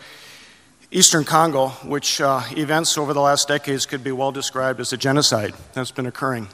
Eastern 0.90 1.22
Congo, 1.22 1.68
which 1.84 2.18
uh, 2.18 2.40
events 2.52 2.96
over 2.96 3.12
the 3.12 3.20
last 3.20 3.46
decades 3.46 3.84
could 3.84 4.02
be 4.02 4.10
well 4.10 4.32
described 4.32 4.80
as 4.80 4.90
a 4.90 4.96
genocide 4.96 5.52
that's 5.74 5.90
been 5.90 6.06
occurring. 6.06 6.48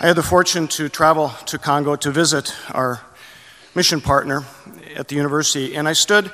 I 0.00 0.06
had 0.06 0.16
the 0.16 0.22
fortune 0.22 0.66
to 0.68 0.88
travel 0.88 1.28
to 1.44 1.58
Congo 1.58 1.94
to 1.96 2.10
visit 2.10 2.54
our 2.70 3.02
mission 3.74 4.00
partner 4.00 4.44
at 4.96 5.08
the 5.08 5.16
university, 5.16 5.76
and 5.76 5.86
I 5.86 5.92
stood 5.92 6.32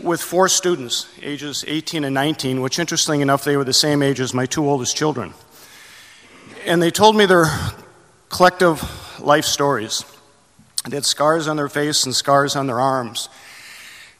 with 0.00 0.20
four 0.20 0.48
students, 0.48 1.08
ages 1.20 1.64
18 1.66 2.04
and 2.04 2.14
19, 2.14 2.60
which, 2.60 2.78
interestingly 2.78 3.22
enough, 3.22 3.42
they 3.42 3.56
were 3.56 3.64
the 3.64 3.72
same 3.72 4.00
age 4.00 4.20
as 4.20 4.32
my 4.32 4.46
two 4.46 4.68
oldest 4.68 4.96
children. 4.96 5.34
And 6.64 6.80
they 6.80 6.92
told 6.92 7.16
me 7.16 7.26
their 7.26 7.46
collective 8.28 8.84
life 9.20 9.46
stories. 9.46 10.04
They 10.88 10.96
had 10.96 11.04
scars 11.04 11.48
on 11.48 11.56
their 11.56 11.68
face 11.68 12.04
and 12.04 12.14
scars 12.14 12.54
on 12.54 12.68
their 12.68 12.78
arms 12.78 13.28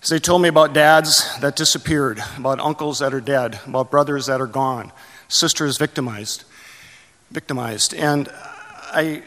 as 0.06 0.10
they 0.10 0.20
told 0.20 0.40
me 0.40 0.48
about 0.48 0.72
dads 0.72 1.36
that 1.40 1.56
disappeared, 1.56 2.22
about 2.36 2.60
uncles 2.60 3.00
that 3.00 3.12
are 3.12 3.20
dead, 3.20 3.58
about 3.66 3.90
brothers 3.90 4.26
that 4.26 4.40
are 4.40 4.46
gone, 4.46 4.92
sisters 5.26 5.78
victimized, 5.78 6.44
victimized. 7.32 7.92
And 7.92 8.28
I, 8.92 9.24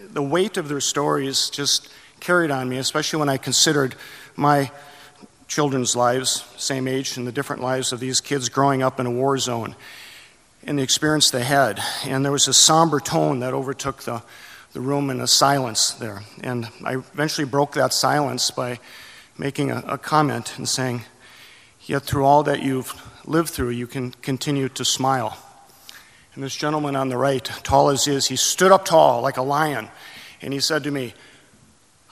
the 0.00 0.22
weight 0.22 0.56
of 0.56 0.70
their 0.70 0.80
stories 0.80 1.50
just 1.50 1.92
carried 2.20 2.50
on 2.50 2.70
me, 2.70 2.78
especially 2.78 3.18
when 3.18 3.28
I 3.28 3.36
considered 3.36 3.96
my 4.34 4.70
children's 5.46 5.94
lives, 5.94 6.42
same 6.56 6.88
age, 6.88 7.18
and 7.18 7.26
the 7.26 7.32
different 7.32 7.60
lives 7.60 7.92
of 7.92 8.00
these 8.00 8.22
kids 8.22 8.48
growing 8.48 8.82
up 8.82 8.98
in 8.98 9.04
a 9.04 9.10
war 9.10 9.36
zone 9.36 9.76
and 10.62 10.78
the 10.78 10.82
experience 10.82 11.30
they 11.30 11.44
had. 11.44 11.82
And 12.06 12.24
there 12.24 12.32
was 12.32 12.48
a 12.48 12.54
somber 12.54 12.98
tone 12.98 13.40
that 13.40 13.52
overtook 13.52 14.04
the, 14.04 14.22
the 14.72 14.80
room 14.80 15.10
and 15.10 15.20
a 15.20 15.26
silence 15.26 15.90
there. 15.90 16.22
And 16.42 16.66
I 16.82 16.94
eventually 16.94 17.46
broke 17.46 17.74
that 17.74 17.92
silence 17.92 18.50
by 18.50 18.78
making 19.38 19.70
a, 19.70 19.82
a 19.86 19.98
comment 19.98 20.58
and 20.58 20.68
saying, 20.68 21.02
Yet 21.82 22.02
through 22.02 22.26
all 22.26 22.42
that 22.42 22.62
you've 22.62 22.92
lived 23.24 23.48
through, 23.48 23.70
you 23.70 23.86
can 23.86 24.10
continue 24.10 24.68
to 24.70 24.84
smile. 24.84 25.38
And 26.34 26.44
this 26.44 26.54
gentleman 26.54 26.96
on 26.96 27.08
the 27.08 27.16
right, 27.16 27.44
tall 27.44 27.88
as 27.88 28.04
he 28.04 28.14
is, 28.14 28.26
he 28.26 28.36
stood 28.36 28.70
up 28.70 28.84
tall 28.84 29.22
like 29.22 29.38
a 29.38 29.42
lion 29.42 29.88
and 30.40 30.52
he 30.52 30.60
said 30.60 30.84
to 30.84 30.90
me, 30.90 31.14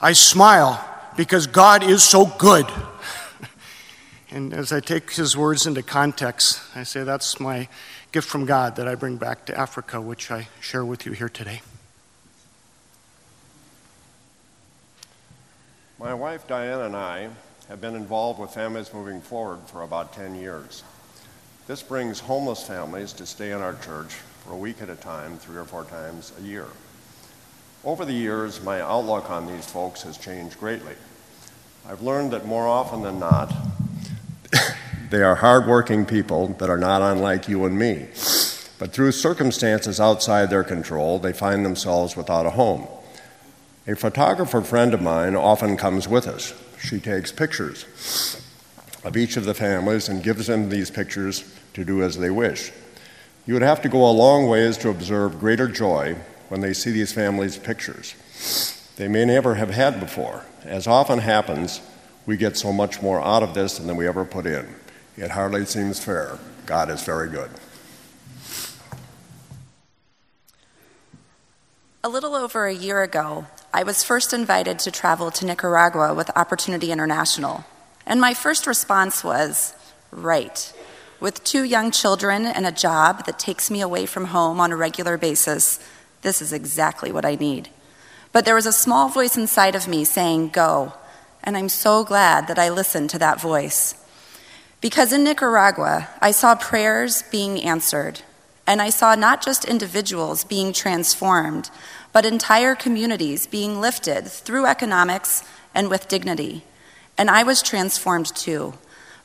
I 0.01 0.13
smile 0.13 0.83
because 1.15 1.47
God 1.47 1.83
is 1.83 2.03
so 2.03 2.25
good. 2.25 2.67
and 4.31 4.53
as 4.53 4.71
I 4.71 4.79
take 4.79 5.11
his 5.11 5.37
words 5.37 5.65
into 5.65 5.81
context, 5.81 6.61
I 6.75 6.83
say 6.83 7.03
that's 7.03 7.39
my 7.39 7.67
gift 8.11 8.27
from 8.27 8.45
God 8.45 8.75
that 8.75 8.87
I 8.87 8.95
bring 8.95 9.17
back 9.17 9.45
to 9.45 9.57
Africa, 9.57 10.01
which 10.01 10.31
I 10.31 10.47
share 10.59 10.83
with 10.83 11.05
you 11.05 11.13
here 11.13 11.29
today. 11.29 11.61
My 15.99 16.13
wife 16.13 16.45
Diane 16.47 16.81
and 16.81 16.95
I 16.95 17.27
have 17.69 17.81
been 17.81 17.95
involved 17.95 18.39
with 18.39 18.51
Families 18.51 18.93
Moving 18.93 19.19
Forward 19.19 19.61
for 19.65 19.81
about 19.81 20.13
10 20.13 20.35
years. 20.35 20.83
This 21.65 21.81
brings 21.81 22.19
homeless 22.19 22.61
families 22.61 23.13
to 23.13 23.25
stay 23.25 23.49
in 23.49 23.61
our 23.61 23.73
church 23.73 24.13
for 24.43 24.53
a 24.53 24.57
week 24.57 24.79
at 24.83 24.91
a 24.91 24.95
time, 24.95 25.39
three 25.39 25.57
or 25.57 25.65
four 25.65 25.85
times 25.85 26.33
a 26.37 26.43
year. 26.43 26.67
Over 27.83 28.05
the 28.05 28.13
years, 28.13 28.63
my 28.63 28.79
outlook 28.79 29.31
on 29.31 29.47
these 29.47 29.65
folks 29.65 30.03
has 30.03 30.19
changed 30.19 30.59
greatly. 30.59 30.93
I've 31.89 32.03
learned 32.03 32.29
that 32.33 32.45
more 32.45 32.67
often 32.67 33.01
than 33.01 33.17
not, 33.17 33.51
they 35.09 35.23
are 35.23 35.35
hardworking 35.35 36.05
people 36.05 36.49
that 36.59 36.69
are 36.69 36.77
not 36.77 37.01
unlike 37.01 37.47
you 37.47 37.65
and 37.65 37.75
me. 37.75 38.05
But 38.77 38.93
through 38.93 39.13
circumstances 39.13 39.99
outside 39.99 40.51
their 40.51 40.63
control, 40.63 41.17
they 41.17 41.33
find 41.33 41.65
themselves 41.65 42.15
without 42.15 42.45
a 42.45 42.51
home. 42.51 42.87
A 43.89 43.95
photographer 43.95 44.61
friend 44.61 44.93
of 44.93 45.01
mine 45.01 45.33
often 45.33 45.77
comes 45.77 46.09
with 46.09 46.27
us. 46.27 46.53
She 46.77 46.99
takes 46.99 47.31
pictures 47.31 47.85
of 49.05 49.15
each 49.15 49.37
of 49.37 49.45
the 49.45 49.53
families 49.53 50.09
and 50.09 50.21
gives 50.21 50.47
them 50.47 50.67
these 50.67 50.91
pictures 50.91 51.49
to 51.73 51.85
do 51.85 52.03
as 52.03 52.17
they 52.17 52.29
wish. 52.29 52.73
You 53.45 53.53
would 53.53 53.63
have 53.63 53.81
to 53.83 53.89
go 53.89 54.05
a 54.05 54.11
long 54.11 54.47
ways 54.47 54.77
to 54.79 54.89
observe 54.89 55.39
greater 55.39 55.69
joy 55.69 56.17
when 56.49 56.59
they 56.59 56.73
see 56.73 56.91
these 56.91 57.13
families' 57.13 57.57
pictures. 57.57 58.13
They 58.97 59.07
may 59.07 59.23
never 59.23 59.55
have 59.55 59.69
had 59.69 60.01
before. 60.01 60.43
As 60.65 60.85
often 60.85 61.19
happens, 61.19 61.79
we 62.25 62.35
get 62.35 62.57
so 62.57 62.73
much 62.73 63.01
more 63.01 63.21
out 63.21 63.41
of 63.41 63.53
this 63.53 63.77
than 63.77 63.95
we 63.95 64.05
ever 64.05 64.25
put 64.25 64.45
in. 64.45 64.67
It 65.15 65.31
hardly 65.31 65.65
seems 65.65 66.03
fair. 66.03 66.39
God 66.65 66.89
is 66.89 67.03
very 67.03 67.29
good. 67.29 67.49
A 72.03 72.09
little 72.09 72.35
over 72.35 72.65
a 72.67 72.73
year 72.73 73.01
ago, 73.01 73.47
I 73.73 73.83
was 73.83 74.03
first 74.03 74.33
invited 74.33 74.79
to 74.79 74.91
travel 74.91 75.29
to 75.31 75.45
Nicaragua 75.45 76.13
with 76.13 76.35
Opportunity 76.37 76.91
International. 76.91 77.65
And 78.05 78.21
my 78.21 78.33
first 78.33 78.65
response 78.65 79.23
was, 79.23 79.75
right. 80.11 80.73
With 81.19 81.43
two 81.43 81.63
young 81.63 81.91
children 81.91 82.45
and 82.45 82.65
a 82.65 82.71
job 82.71 83.25
that 83.25 83.37
takes 83.37 83.69
me 83.69 83.81
away 83.81 84.05
from 84.05 84.25
home 84.25 84.59
on 84.59 84.71
a 84.71 84.77
regular 84.77 85.17
basis, 85.17 85.79
this 86.21 86.41
is 86.41 86.53
exactly 86.53 87.11
what 87.11 87.25
I 87.25 87.35
need. 87.35 87.69
But 88.31 88.45
there 88.45 88.55
was 88.55 88.65
a 88.65 88.71
small 88.71 89.09
voice 89.09 89.35
inside 89.35 89.75
of 89.75 89.87
me 89.87 90.05
saying, 90.05 90.49
go. 90.49 90.93
And 91.43 91.57
I'm 91.57 91.69
so 91.69 92.03
glad 92.03 92.47
that 92.47 92.59
I 92.59 92.69
listened 92.69 93.09
to 93.11 93.19
that 93.19 93.41
voice. 93.41 93.95
Because 94.79 95.11
in 95.11 95.23
Nicaragua, 95.23 96.07
I 96.21 96.31
saw 96.31 96.55
prayers 96.55 97.23
being 97.31 97.61
answered, 97.61 98.21
and 98.65 98.81
I 98.81 98.89
saw 98.89 99.15
not 99.15 99.43
just 99.43 99.65
individuals 99.65 100.43
being 100.43 100.71
transformed, 100.71 101.69
but 102.17 102.25
entire 102.25 102.73
communities 102.73 103.45
being 103.45 103.79
lifted 103.79 104.27
through 104.27 104.65
economics 104.65 105.43
and 105.75 105.87
with 105.87 106.07
dignity. 106.07 106.63
And 107.15 107.29
I 107.29 107.43
was 107.43 107.61
transformed 107.61 108.35
too 108.35 108.73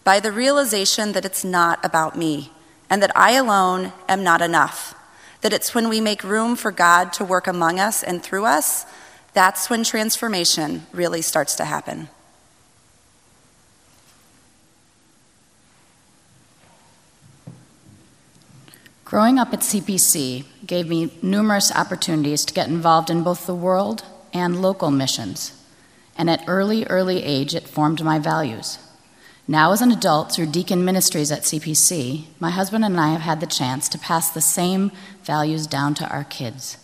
by 0.05 0.21
the 0.21 0.31
realization 0.31 1.13
that 1.13 1.25
it's 1.25 1.43
not 1.43 1.83
about 1.83 2.19
me 2.19 2.53
and 2.91 3.03
that 3.03 3.17
I 3.17 3.33
alone 3.33 3.95
am 4.11 4.23
not 4.23 4.43
enough. 4.43 4.95
That 5.41 5.55
it's 5.55 5.75
when 5.75 5.89
we 5.89 6.03
make 6.03 6.23
room 6.23 6.55
for 6.55 6.71
God 6.71 7.15
to 7.15 7.25
work 7.25 7.47
among 7.47 7.81
us 7.81 8.03
and 8.03 8.23
through 8.23 8.45
us, 8.45 8.85
that's 9.33 9.71
when 9.71 9.85
transformation 9.85 10.87
really 10.93 11.23
starts 11.23 11.55
to 11.55 11.65
happen. 11.65 12.11
Growing 19.13 19.39
up 19.39 19.53
at 19.53 19.61
CPC 19.61 20.47
gave 20.67 20.89
me 20.89 21.13
numerous 21.21 21.71
opportunities 21.71 22.47
to 22.47 22.55
get 22.55 22.69
involved 22.69 23.11
in 23.11 23.23
both 23.23 23.45
the 23.45 23.55
world 23.55 24.07
and 24.33 24.63
local 24.63 24.91
missions. 24.91 25.53
And 26.17 26.31
at 26.31 26.43
early, 26.47 26.87
early 26.87 27.23
age, 27.23 27.55
it 27.55 27.69
formed 27.69 28.03
my 28.03 28.19
values. 28.19 28.79
Now, 29.47 29.73
as 29.73 29.83
an 29.83 29.93
adult, 29.93 30.33
through 30.33 30.47
deacon 30.47 30.83
ministries 30.83 31.31
at 31.31 31.43
CPC, 31.43 32.25
my 32.41 32.49
husband 32.49 32.87
and 32.87 32.99
I 32.99 33.13
have 33.13 33.21
had 33.21 33.41
the 33.41 33.47
chance 33.47 33.87
to 33.91 33.99
pass 33.99 34.31
the 34.31 34.41
same 34.41 34.91
values 35.25 35.67
down 35.67 35.93
to 35.97 36.09
our 36.09 36.25
kids. 36.25 36.79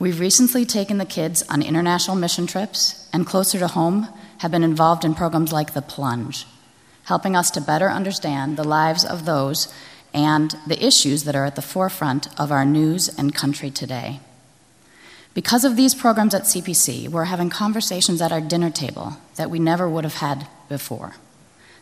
We've 0.00 0.18
recently 0.18 0.64
taken 0.64 0.98
the 0.98 1.04
kids 1.04 1.44
on 1.48 1.62
international 1.62 2.16
mission 2.16 2.48
trips, 2.48 3.08
and 3.12 3.24
closer 3.24 3.60
to 3.60 3.68
home, 3.68 4.08
have 4.38 4.50
been 4.50 4.64
involved 4.64 5.04
in 5.04 5.14
programs 5.14 5.52
like 5.52 5.72
The 5.74 5.82
Plunge, 5.82 6.46
helping 7.04 7.36
us 7.36 7.48
to 7.52 7.60
better 7.60 7.88
understand 7.88 8.56
the 8.56 8.64
lives 8.64 9.04
of 9.04 9.24
those 9.24 9.72
and 10.12 10.54
the 10.66 10.84
issues 10.84 11.24
that 11.24 11.36
are 11.36 11.44
at 11.44 11.56
the 11.56 11.62
forefront 11.62 12.28
of 12.38 12.50
our 12.50 12.64
news 12.64 13.08
and 13.08 13.34
country 13.34 13.70
today. 13.70 14.20
Because 15.32 15.64
of 15.64 15.76
these 15.76 15.94
programs 15.94 16.34
at 16.34 16.42
CPC, 16.42 17.08
we're 17.08 17.24
having 17.24 17.50
conversations 17.50 18.20
at 18.20 18.32
our 18.32 18.40
dinner 18.40 18.70
table 18.70 19.16
that 19.36 19.50
we 19.50 19.58
never 19.58 19.88
would 19.88 20.04
have 20.04 20.14
had 20.14 20.48
before, 20.68 21.14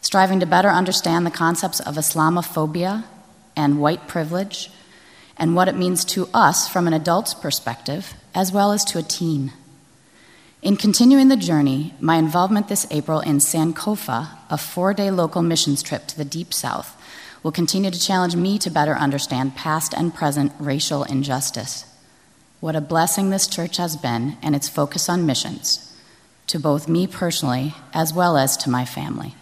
striving 0.02 0.38
to 0.40 0.46
better 0.46 0.68
understand 0.68 1.24
the 1.24 1.30
concepts 1.30 1.80
of 1.80 1.94
Islamophobia 1.94 3.04
and 3.56 3.80
white 3.80 4.06
privilege 4.06 4.70
and 5.38 5.54
what 5.54 5.68
it 5.68 5.76
means 5.76 6.04
to 6.04 6.28
us 6.34 6.68
from 6.68 6.86
an 6.86 6.92
adult's 6.92 7.32
perspective 7.32 8.14
as 8.34 8.52
well 8.52 8.72
as 8.72 8.84
to 8.84 8.98
a 8.98 9.02
teen. 9.02 9.52
In 10.60 10.76
continuing 10.76 11.28
the 11.28 11.36
journey, 11.36 11.94
my 12.00 12.16
involvement 12.16 12.68
this 12.68 12.86
April 12.90 13.20
in 13.20 13.38
Sankofa, 13.38 14.38
a 14.50 14.58
four 14.58 14.92
day 14.92 15.10
local 15.10 15.40
missions 15.40 15.82
trip 15.82 16.06
to 16.08 16.16
the 16.16 16.24
Deep 16.24 16.52
South, 16.52 16.97
will 17.42 17.52
continue 17.52 17.90
to 17.90 18.00
challenge 18.00 18.36
me 18.36 18.58
to 18.58 18.70
better 18.70 18.94
understand 18.94 19.56
past 19.56 19.94
and 19.94 20.14
present 20.14 20.52
racial 20.58 21.04
injustice. 21.04 21.84
What 22.60 22.74
a 22.74 22.80
blessing 22.80 23.30
this 23.30 23.46
church 23.46 23.76
has 23.76 23.96
been 23.96 24.36
and 24.42 24.56
its 24.56 24.68
focus 24.68 25.08
on 25.08 25.26
missions, 25.26 25.96
to 26.48 26.58
both 26.58 26.88
me 26.88 27.06
personally 27.06 27.74
as 27.94 28.12
well 28.12 28.36
as 28.36 28.56
to 28.58 28.70
my 28.70 28.84
family. 28.84 29.34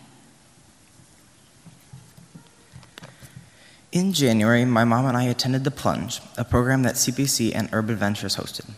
In 3.92 4.12
January, 4.12 4.66
my 4.66 4.84
mom 4.84 5.06
and 5.06 5.16
I 5.16 5.22
attended 5.22 5.64
The 5.64 5.70
Plunge, 5.70 6.20
a 6.36 6.44
program 6.44 6.82
that 6.82 6.96
CPC 6.96 7.54
and 7.54 7.70
Urban 7.72 7.96
Ventures 7.96 8.36
hosted. 8.36 8.68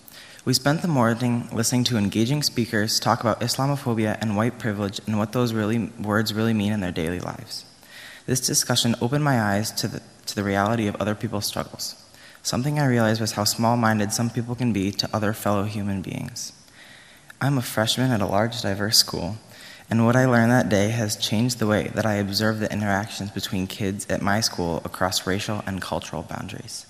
We 0.45 0.55
spent 0.55 0.81
the 0.81 0.89
morning 0.89 1.49
listening 1.53 1.83
to 1.85 1.97
engaging 1.99 2.45
speakers 2.45 3.01
talk 3.01 3.21
about 3.21 3.41
Islamophobia 3.41 4.17
and 4.21 4.37
white 4.37 4.61
privilege 4.61 5.01
and 5.07 5.19
what 5.19 5.33
those 5.33 5.53
really, 5.53 5.91
words 6.01 6.33
really 6.33 6.55
mean 6.55 6.73
in 6.73 6.79
their 6.79 6.93
daily 6.93 7.19
lives. 7.19 7.65
This 8.29 8.47
discussion 8.47 8.95
opened 9.01 9.25
my 9.25 9.41
eyes 9.41 9.73
to 9.73 9.89
the, 9.89 10.03
to 10.27 10.35
the 10.35 10.45
reality 10.45 10.87
of 10.87 10.95
other 10.97 11.15
people's 11.15 11.47
struggles. 11.47 11.95
Something 12.43 12.79
I 12.79 12.85
realized 12.85 13.23
was 13.23 13.33
how 13.33 13.45
small 13.45 13.75
minded 13.79 14.13
some 14.13 14.29
people 14.29 14.55
can 14.55 14.71
be 14.71 14.93
to 14.93 15.09
other 15.15 15.33
fellow 15.33 15.63
human 15.63 16.03
beings. 16.03 16.53
I'm 17.41 17.57
a 17.57 17.63
freshman 17.63 18.11
at 18.11 18.21
a 18.21 18.27
large, 18.27 18.61
diverse 18.61 18.99
school, 18.99 19.39
and 19.89 20.05
what 20.05 20.15
I 20.15 20.27
learned 20.27 20.51
that 20.51 20.69
day 20.69 20.91
has 20.91 21.17
changed 21.17 21.59
the 21.59 21.67
way 21.67 21.91
that 21.95 22.05
I 22.05 22.17
observe 22.17 22.61
the 22.61 22.71
interactions 22.71 23.31
between 23.31 23.67
kids 23.67 24.07
at 24.11 24.21
my 24.21 24.43
school 24.43 24.83
across 24.85 25.27
racial 25.27 25.63
and 25.67 25.81
cultural 25.81 26.23
boundaries. 26.23 26.85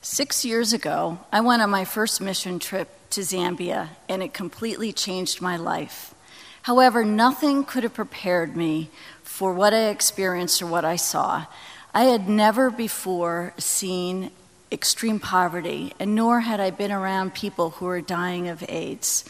Six 0.00 0.44
years 0.44 0.72
ago, 0.72 1.18
I 1.32 1.40
went 1.40 1.60
on 1.60 1.70
my 1.70 1.84
first 1.84 2.20
mission 2.20 2.60
trip 2.60 2.88
to 3.12 3.20
Zambia, 3.20 3.90
and 4.08 4.22
it 4.22 4.34
completely 4.34 4.92
changed 4.92 5.40
my 5.40 5.56
life. 5.56 6.14
However, 6.62 7.04
nothing 7.04 7.64
could 7.64 7.82
have 7.82 7.94
prepared 7.94 8.56
me 8.56 8.90
for 9.22 9.52
what 9.52 9.74
I 9.74 9.88
experienced 9.88 10.62
or 10.62 10.66
what 10.66 10.84
I 10.84 10.96
saw. 10.96 11.46
I 11.94 12.04
had 12.04 12.28
never 12.28 12.70
before 12.70 13.52
seen 13.58 14.30
extreme 14.70 15.20
poverty, 15.20 15.92
and 15.98 16.14
nor 16.14 16.40
had 16.40 16.60
I 16.60 16.70
been 16.70 16.92
around 16.92 17.34
people 17.34 17.70
who 17.70 17.86
were 17.86 18.00
dying 18.00 18.48
of 18.48 18.64
AIDS. 18.68 19.24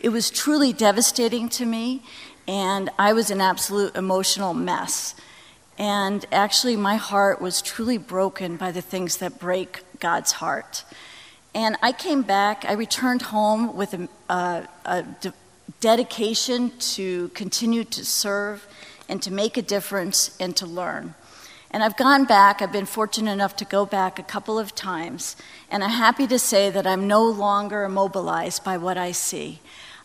It 0.00 0.08
was 0.08 0.30
truly 0.30 0.72
devastating 0.72 1.48
to 1.50 1.64
me, 1.64 2.02
and 2.46 2.90
I 2.98 3.12
was 3.12 3.30
an 3.30 3.40
absolute 3.40 3.94
emotional 3.94 4.54
mess. 4.54 5.14
And 5.78 6.24
actually, 6.32 6.76
my 6.76 6.96
heart 6.96 7.40
was 7.40 7.62
truly 7.62 7.98
broken 7.98 8.56
by 8.56 8.72
the 8.72 8.82
things 8.82 9.18
that 9.18 9.38
break 9.38 9.82
God's 10.00 10.32
heart. 10.32 10.84
And 11.54 11.76
I 11.82 11.92
came 11.92 12.22
back, 12.22 12.64
I 12.66 12.72
returned 12.72 13.22
home 13.22 13.76
with 13.76 13.94
a, 13.94 14.68
a 14.84 15.02
de- 15.20 15.32
dedication 15.80 16.72
to 16.78 17.28
continue 17.28 17.84
to 17.84 18.04
serve 18.04 18.66
and 19.08 19.22
to 19.22 19.32
make 19.32 19.56
a 19.56 19.62
difference 19.62 20.36
and 20.38 20.56
to 20.56 20.66
learn. 20.66 21.14
And 21.70 21.82
I've 21.82 21.96
gone 21.96 22.24
back, 22.24 22.62
I've 22.62 22.72
been 22.72 22.86
fortunate 22.86 23.30
enough 23.30 23.56
to 23.56 23.64
go 23.64 23.84
back 23.84 24.18
a 24.18 24.22
couple 24.22 24.58
of 24.58 24.74
times, 24.74 25.36
and 25.70 25.84
I'm 25.84 25.90
happy 25.90 26.26
to 26.28 26.38
say 26.38 26.70
that 26.70 26.86
I'm 26.86 27.06
no 27.06 27.24
longer 27.24 27.84
immobilized 27.84 28.64
by 28.64 28.78
what 28.78 28.96
I 28.96 29.12
see. 29.12 29.60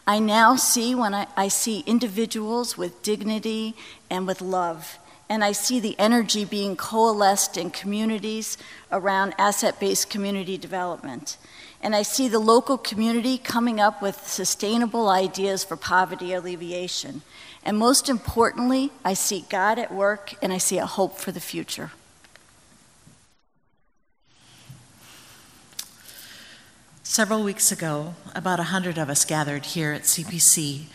I 0.05 0.19
now 0.19 0.57
see 0.57 0.93
when 0.93 1.13
I, 1.13 1.27
I 1.37 1.47
see 1.47 1.79
individuals 1.85 2.77
with 2.77 3.01
dignity 3.01 3.75
and 4.09 4.27
with 4.27 4.41
love. 4.41 4.97
And 5.29 5.43
I 5.43 5.51
see 5.51 5.79
the 5.79 5.97
energy 5.97 6.45
being 6.45 6.75
coalesced 6.75 7.57
in 7.57 7.71
communities 7.71 8.57
around 8.91 9.33
asset 9.37 9.79
based 9.79 10.09
community 10.09 10.57
development. 10.57 11.37
And 11.81 11.95
I 11.95 12.03
see 12.03 12.27
the 12.27 12.39
local 12.39 12.77
community 12.77 13.37
coming 13.37 13.79
up 13.79 14.01
with 14.01 14.27
sustainable 14.27 15.09
ideas 15.09 15.63
for 15.63 15.75
poverty 15.75 16.33
alleviation. 16.33 17.21
And 17.65 17.77
most 17.77 18.09
importantly, 18.09 18.91
I 19.03 19.13
see 19.13 19.45
God 19.49 19.79
at 19.79 19.93
work 19.93 20.33
and 20.41 20.53
I 20.53 20.57
see 20.57 20.77
a 20.77 20.85
hope 20.85 21.17
for 21.17 21.31
the 21.31 21.41
future. 21.41 21.91
Several 27.03 27.43
weeks 27.43 27.71
ago, 27.71 28.15
about 28.33 28.59
100 28.59 28.97
of 28.97 29.09
us 29.09 29.23
gathered 29.23 29.65
here 29.65 29.91
at 29.91 30.03
CPC 30.03 30.85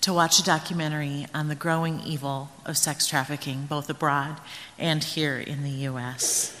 to 0.00 0.12
watch 0.12 0.38
a 0.38 0.44
documentary 0.44 1.26
on 1.34 1.48
the 1.48 1.54
growing 1.54 2.00
evil 2.00 2.50
of 2.64 2.76
sex 2.76 3.06
trafficking, 3.06 3.66
both 3.66 3.90
abroad 3.90 4.36
and 4.78 5.02
here 5.02 5.38
in 5.38 5.62
the 5.62 5.70
U.S. 5.70 6.54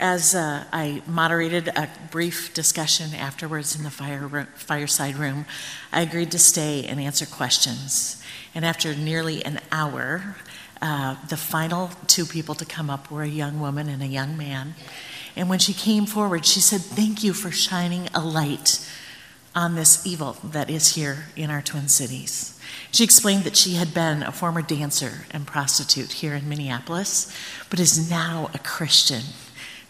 As 0.00 0.34
uh, 0.34 0.64
I 0.72 1.02
moderated 1.06 1.68
a 1.68 1.88
brief 2.10 2.52
discussion 2.52 3.14
afterwards 3.14 3.76
in 3.76 3.84
the 3.84 3.90
fire 3.90 4.48
fireside 4.56 5.16
room, 5.16 5.46
I 5.92 6.00
agreed 6.00 6.30
to 6.32 6.38
stay 6.38 6.84
and 6.84 6.98
answer 6.98 7.26
questions. 7.26 8.22
And 8.54 8.64
after 8.64 8.94
nearly 8.94 9.44
an 9.44 9.60
hour, 9.70 10.36
uh, 10.82 11.16
the 11.28 11.36
final 11.36 11.90
two 12.06 12.26
people 12.26 12.54
to 12.56 12.64
come 12.64 12.90
up 12.90 13.10
were 13.10 13.22
a 13.22 13.28
young 13.28 13.60
woman 13.60 13.88
and 13.88 14.02
a 14.02 14.06
young 14.06 14.36
man. 14.36 14.74
And 15.36 15.48
when 15.48 15.58
she 15.58 15.72
came 15.72 16.06
forward, 16.06 16.44
she 16.44 16.60
said, 16.60 16.80
Thank 16.80 17.22
you 17.22 17.32
for 17.32 17.50
shining 17.50 18.08
a 18.14 18.20
light 18.20 18.80
on 19.54 19.74
this 19.74 20.04
evil 20.06 20.36
that 20.42 20.68
is 20.68 20.94
here 20.94 21.26
in 21.36 21.50
our 21.50 21.62
Twin 21.62 21.88
Cities. 21.88 22.58
She 22.90 23.04
explained 23.04 23.44
that 23.44 23.56
she 23.56 23.74
had 23.74 23.94
been 23.94 24.22
a 24.22 24.32
former 24.32 24.62
dancer 24.62 25.26
and 25.30 25.46
prostitute 25.46 26.12
here 26.12 26.34
in 26.34 26.48
Minneapolis, 26.48 27.32
but 27.70 27.80
is 27.80 28.10
now 28.10 28.50
a 28.54 28.58
Christian 28.58 29.22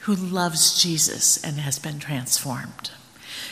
who 0.01 0.15
loves 0.15 0.81
Jesus 0.83 1.43
and 1.43 1.61
has 1.61 1.79
been 1.79 1.99
transformed. 1.99 2.91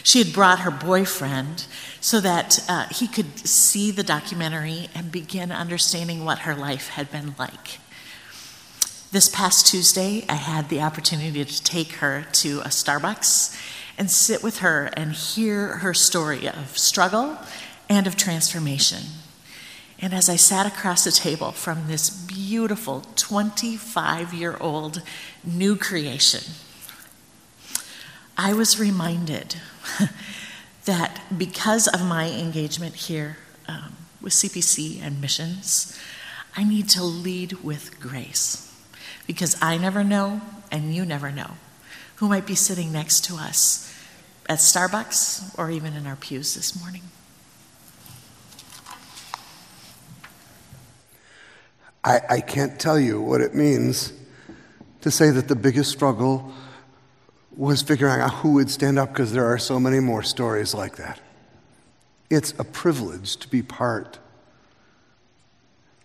She 0.02 0.18
had 0.18 0.32
brought 0.32 0.60
her 0.60 0.70
boyfriend 0.70 1.66
so 2.00 2.20
that 2.20 2.64
uh, 2.68 2.88
he 2.88 3.06
could 3.06 3.46
see 3.46 3.90
the 3.90 4.02
documentary 4.02 4.88
and 4.94 5.12
begin 5.12 5.52
understanding 5.52 6.24
what 6.24 6.40
her 6.40 6.54
life 6.54 6.88
had 6.88 7.10
been 7.10 7.34
like. 7.38 7.78
This 9.12 9.28
past 9.28 9.66
Tuesday, 9.66 10.24
I 10.28 10.34
had 10.34 10.68
the 10.68 10.80
opportunity 10.80 11.44
to 11.44 11.62
take 11.62 11.92
her 11.96 12.26
to 12.32 12.60
a 12.60 12.68
Starbucks 12.68 13.54
and 14.02 14.10
sit 14.10 14.42
with 14.42 14.58
her 14.58 14.90
and 14.94 15.12
hear 15.12 15.76
her 15.76 15.94
story 15.94 16.48
of 16.48 16.76
struggle 16.76 17.38
and 17.88 18.08
of 18.08 18.16
transformation. 18.16 18.98
And 20.00 20.12
as 20.12 20.28
I 20.28 20.34
sat 20.34 20.66
across 20.66 21.04
the 21.04 21.12
table 21.12 21.52
from 21.52 21.86
this 21.86 22.10
beautiful 22.10 23.04
25 23.14 24.34
year 24.34 24.56
old 24.60 25.02
new 25.44 25.76
creation, 25.76 26.54
I 28.36 28.52
was 28.54 28.80
reminded 28.80 29.54
that 30.84 31.22
because 31.38 31.86
of 31.86 32.04
my 32.04 32.28
engagement 32.28 32.96
here 32.96 33.36
um, 33.68 33.94
with 34.20 34.32
CPC 34.32 35.00
and 35.00 35.20
missions, 35.20 35.96
I 36.56 36.64
need 36.64 36.88
to 36.88 37.04
lead 37.04 37.52
with 37.62 38.00
grace. 38.00 38.68
Because 39.28 39.56
I 39.62 39.78
never 39.78 40.02
know, 40.02 40.40
and 40.72 40.92
you 40.92 41.04
never 41.04 41.30
know, 41.30 41.52
who 42.22 42.28
might 42.28 42.46
be 42.46 42.54
sitting 42.54 42.92
next 42.92 43.24
to 43.24 43.34
us 43.34 43.92
at 44.48 44.60
Starbucks 44.60 45.58
or 45.58 45.72
even 45.72 45.92
in 45.92 46.06
our 46.06 46.14
pews 46.14 46.54
this 46.54 46.80
morning. 46.80 47.02
I, 52.04 52.20
I 52.30 52.40
can't 52.40 52.78
tell 52.78 52.96
you 52.96 53.20
what 53.20 53.40
it 53.40 53.56
means 53.56 54.12
to 55.00 55.10
say 55.10 55.30
that 55.30 55.48
the 55.48 55.56
biggest 55.56 55.90
struggle 55.90 56.52
was 57.56 57.82
figuring 57.82 58.20
out 58.20 58.34
who 58.34 58.52
would 58.52 58.70
stand 58.70 59.00
up 59.00 59.08
because 59.08 59.32
there 59.32 59.46
are 59.46 59.58
so 59.58 59.80
many 59.80 59.98
more 59.98 60.22
stories 60.22 60.74
like 60.74 60.94
that. 60.98 61.18
It's 62.30 62.54
a 62.56 62.62
privilege 62.62 63.36
to 63.38 63.48
be 63.48 63.62
part 63.62 64.20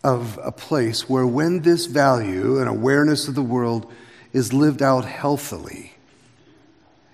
of 0.04 0.40
a 0.42 0.52
place 0.52 1.08
where, 1.08 1.28
when 1.28 1.62
this 1.62 1.86
value 1.86 2.58
and 2.58 2.68
awareness 2.68 3.28
of 3.28 3.36
the 3.36 3.44
world 3.44 3.92
is 4.34 4.52
lived 4.52 4.82
out 4.82 5.06
healthily, 5.06 5.94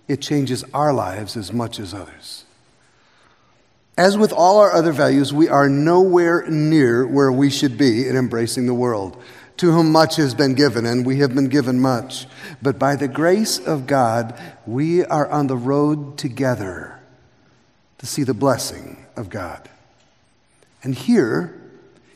it 0.08 0.22
changes 0.22 0.64
our 0.74 0.94
lives 0.94 1.38
as 1.38 1.54
much 1.54 1.80
as 1.80 1.94
others. 1.94 2.46
As 3.98 4.18
with 4.18 4.34
all 4.34 4.58
our 4.60 4.72
other 4.72 4.92
values, 4.92 5.32
we 5.32 5.48
are 5.48 5.70
nowhere 5.70 6.46
near 6.50 7.06
where 7.06 7.32
we 7.32 7.50
should 7.50 7.78
be 7.78 8.08
in 8.08 8.16
embracing 8.16 8.66
the 8.66 8.74
world, 8.74 9.22
to 9.58 9.72
whom 9.72 9.92
much 9.92 10.16
has 10.16 10.34
been 10.34 10.56
given, 10.56 10.86
and 10.86 11.06
we 11.06 11.20
have 11.20 11.36
been 11.36 11.48
given 11.48 11.80
much. 11.80 12.26
But 12.62 12.80
by 12.80 12.96
the 12.96 13.08
grace 13.08 13.60
of 13.60 13.86
God, 13.86 14.40
we 14.66 15.06
are 15.06 15.30
on 15.30 15.46
the 15.46 15.58
road 15.58 16.18
together 16.18 17.00
to 18.00 18.08
see 18.08 18.24
the 18.24 18.34
blessing 18.34 19.06
of 19.16 19.30
God. 19.30 19.70
And 20.82 20.96
here, 20.96 21.62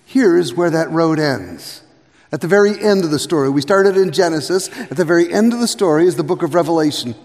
here 0.03 0.35
is 0.37 0.55
where 0.55 0.71
that 0.71 0.89
road 0.89 1.19
ends. 1.19 1.83
At 2.31 2.41
the 2.41 2.47
very 2.47 2.77
end 2.79 3.05
of 3.05 3.11
the 3.11 3.19
story, 3.19 3.49
we 3.49 3.61
started 3.61 3.95
in 3.95 4.11
Genesis. 4.11 4.67
At 4.69 4.97
the 4.97 5.05
very 5.05 5.31
end 5.31 5.53
of 5.53 5.59
the 5.59 5.67
story 5.67 6.07
is 6.07 6.15
the 6.15 6.23
book 6.23 6.43
of 6.43 6.55
Revelation. 6.55 7.15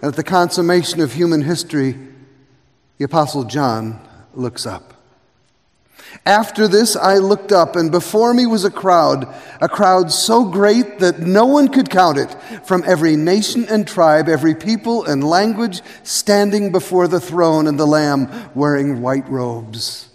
And 0.00 0.10
at 0.10 0.16
the 0.16 0.22
consummation 0.22 1.00
of 1.00 1.12
human 1.12 1.42
history, 1.42 1.96
the 2.98 3.04
Apostle 3.04 3.44
John 3.44 4.00
looks 4.34 4.66
up. 4.66 4.94
After 6.24 6.66
this, 6.68 6.96
I 6.96 7.18
looked 7.18 7.52
up, 7.52 7.76
and 7.76 7.90
before 7.90 8.32
me 8.32 8.46
was 8.46 8.64
a 8.64 8.70
crowd, 8.70 9.32
a 9.60 9.68
crowd 9.68 10.10
so 10.10 10.44
great 10.44 11.00
that 11.00 11.20
no 11.20 11.46
one 11.46 11.68
could 11.68 11.90
count 11.90 12.18
it, 12.18 12.34
from 12.64 12.82
every 12.86 13.16
nation 13.16 13.66
and 13.68 13.86
tribe, 13.86 14.28
every 14.28 14.54
people 14.54 15.04
and 15.04 15.22
language, 15.22 15.82
standing 16.02 16.72
before 16.72 17.08
the 17.08 17.20
throne 17.20 17.66
and 17.66 17.78
the 17.78 17.86
Lamb, 17.86 18.30
wearing 18.54 19.02
white 19.02 19.28
robes. 19.28 20.08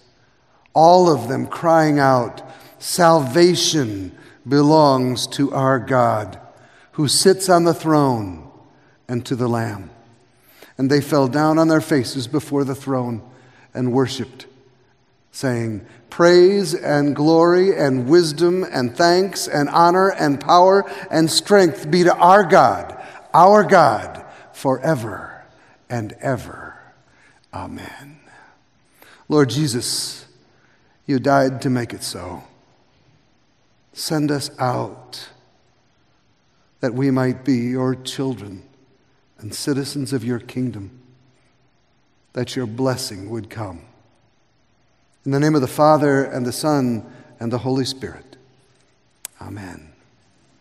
All 0.73 1.13
of 1.13 1.27
them 1.27 1.47
crying 1.47 1.99
out, 1.99 2.41
Salvation 2.79 4.17
belongs 4.47 5.27
to 5.27 5.53
our 5.53 5.79
God, 5.79 6.39
who 6.93 7.07
sits 7.07 7.49
on 7.49 7.63
the 7.63 7.73
throne, 7.73 8.42
and 9.13 9.23
to 9.27 9.35
the 9.35 9.47
Lamb. 9.47 9.91
And 10.75 10.89
they 10.89 10.99
fell 10.99 11.27
down 11.27 11.59
on 11.59 11.67
their 11.67 11.81
faces 11.81 12.25
before 12.25 12.63
the 12.63 12.73
throne 12.73 13.21
and 13.71 13.93
worshiped, 13.93 14.47
saying, 15.31 15.85
Praise 16.09 16.73
and 16.73 17.15
glory 17.15 17.77
and 17.77 18.09
wisdom 18.09 18.63
and 18.63 18.97
thanks 18.97 19.47
and 19.47 19.69
honor 19.69 20.09
and 20.09 20.41
power 20.41 20.91
and 21.11 21.29
strength 21.29 21.91
be 21.91 22.03
to 22.03 22.15
our 22.15 22.43
God, 22.43 22.99
our 23.35 23.63
God, 23.63 24.25
forever 24.51 25.43
and 25.91 26.13
ever. 26.13 26.75
Amen. 27.53 28.19
Lord 29.29 29.51
Jesus, 29.51 30.25
you 31.05 31.19
died 31.19 31.61
to 31.61 31.69
make 31.69 31.93
it 31.93 32.01
so. 32.01 32.41
Send 33.93 34.31
us 34.31 34.49
out 34.57 35.29
that 36.79 36.95
we 36.95 37.11
might 37.11 37.45
be 37.45 37.57
your 37.57 37.93
children 37.93 38.63
and 39.43 39.53
citizens 39.53 40.13
of 40.13 40.23
your 40.23 40.39
kingdom, 40.39 40.89
that 42.31 42.55
your 42.55 42.65
blessing 42.65 43.29
would 43.29 43.49
come. 43.49 43.81
In 45.25 45.31
the 45.31 45.39
name 45.39 45.53
of 45.53 45.61
the 45.61 45.67
Father, 45.67 46.23
and 46.23 46.45
the 46.45 46.51
Son, 46.51 47.05
and 47.39 47.51
the 47.51 47.59
Holy 47.59 47.85
Spirit. 47.85 48.37
Amen. 49.41 49.92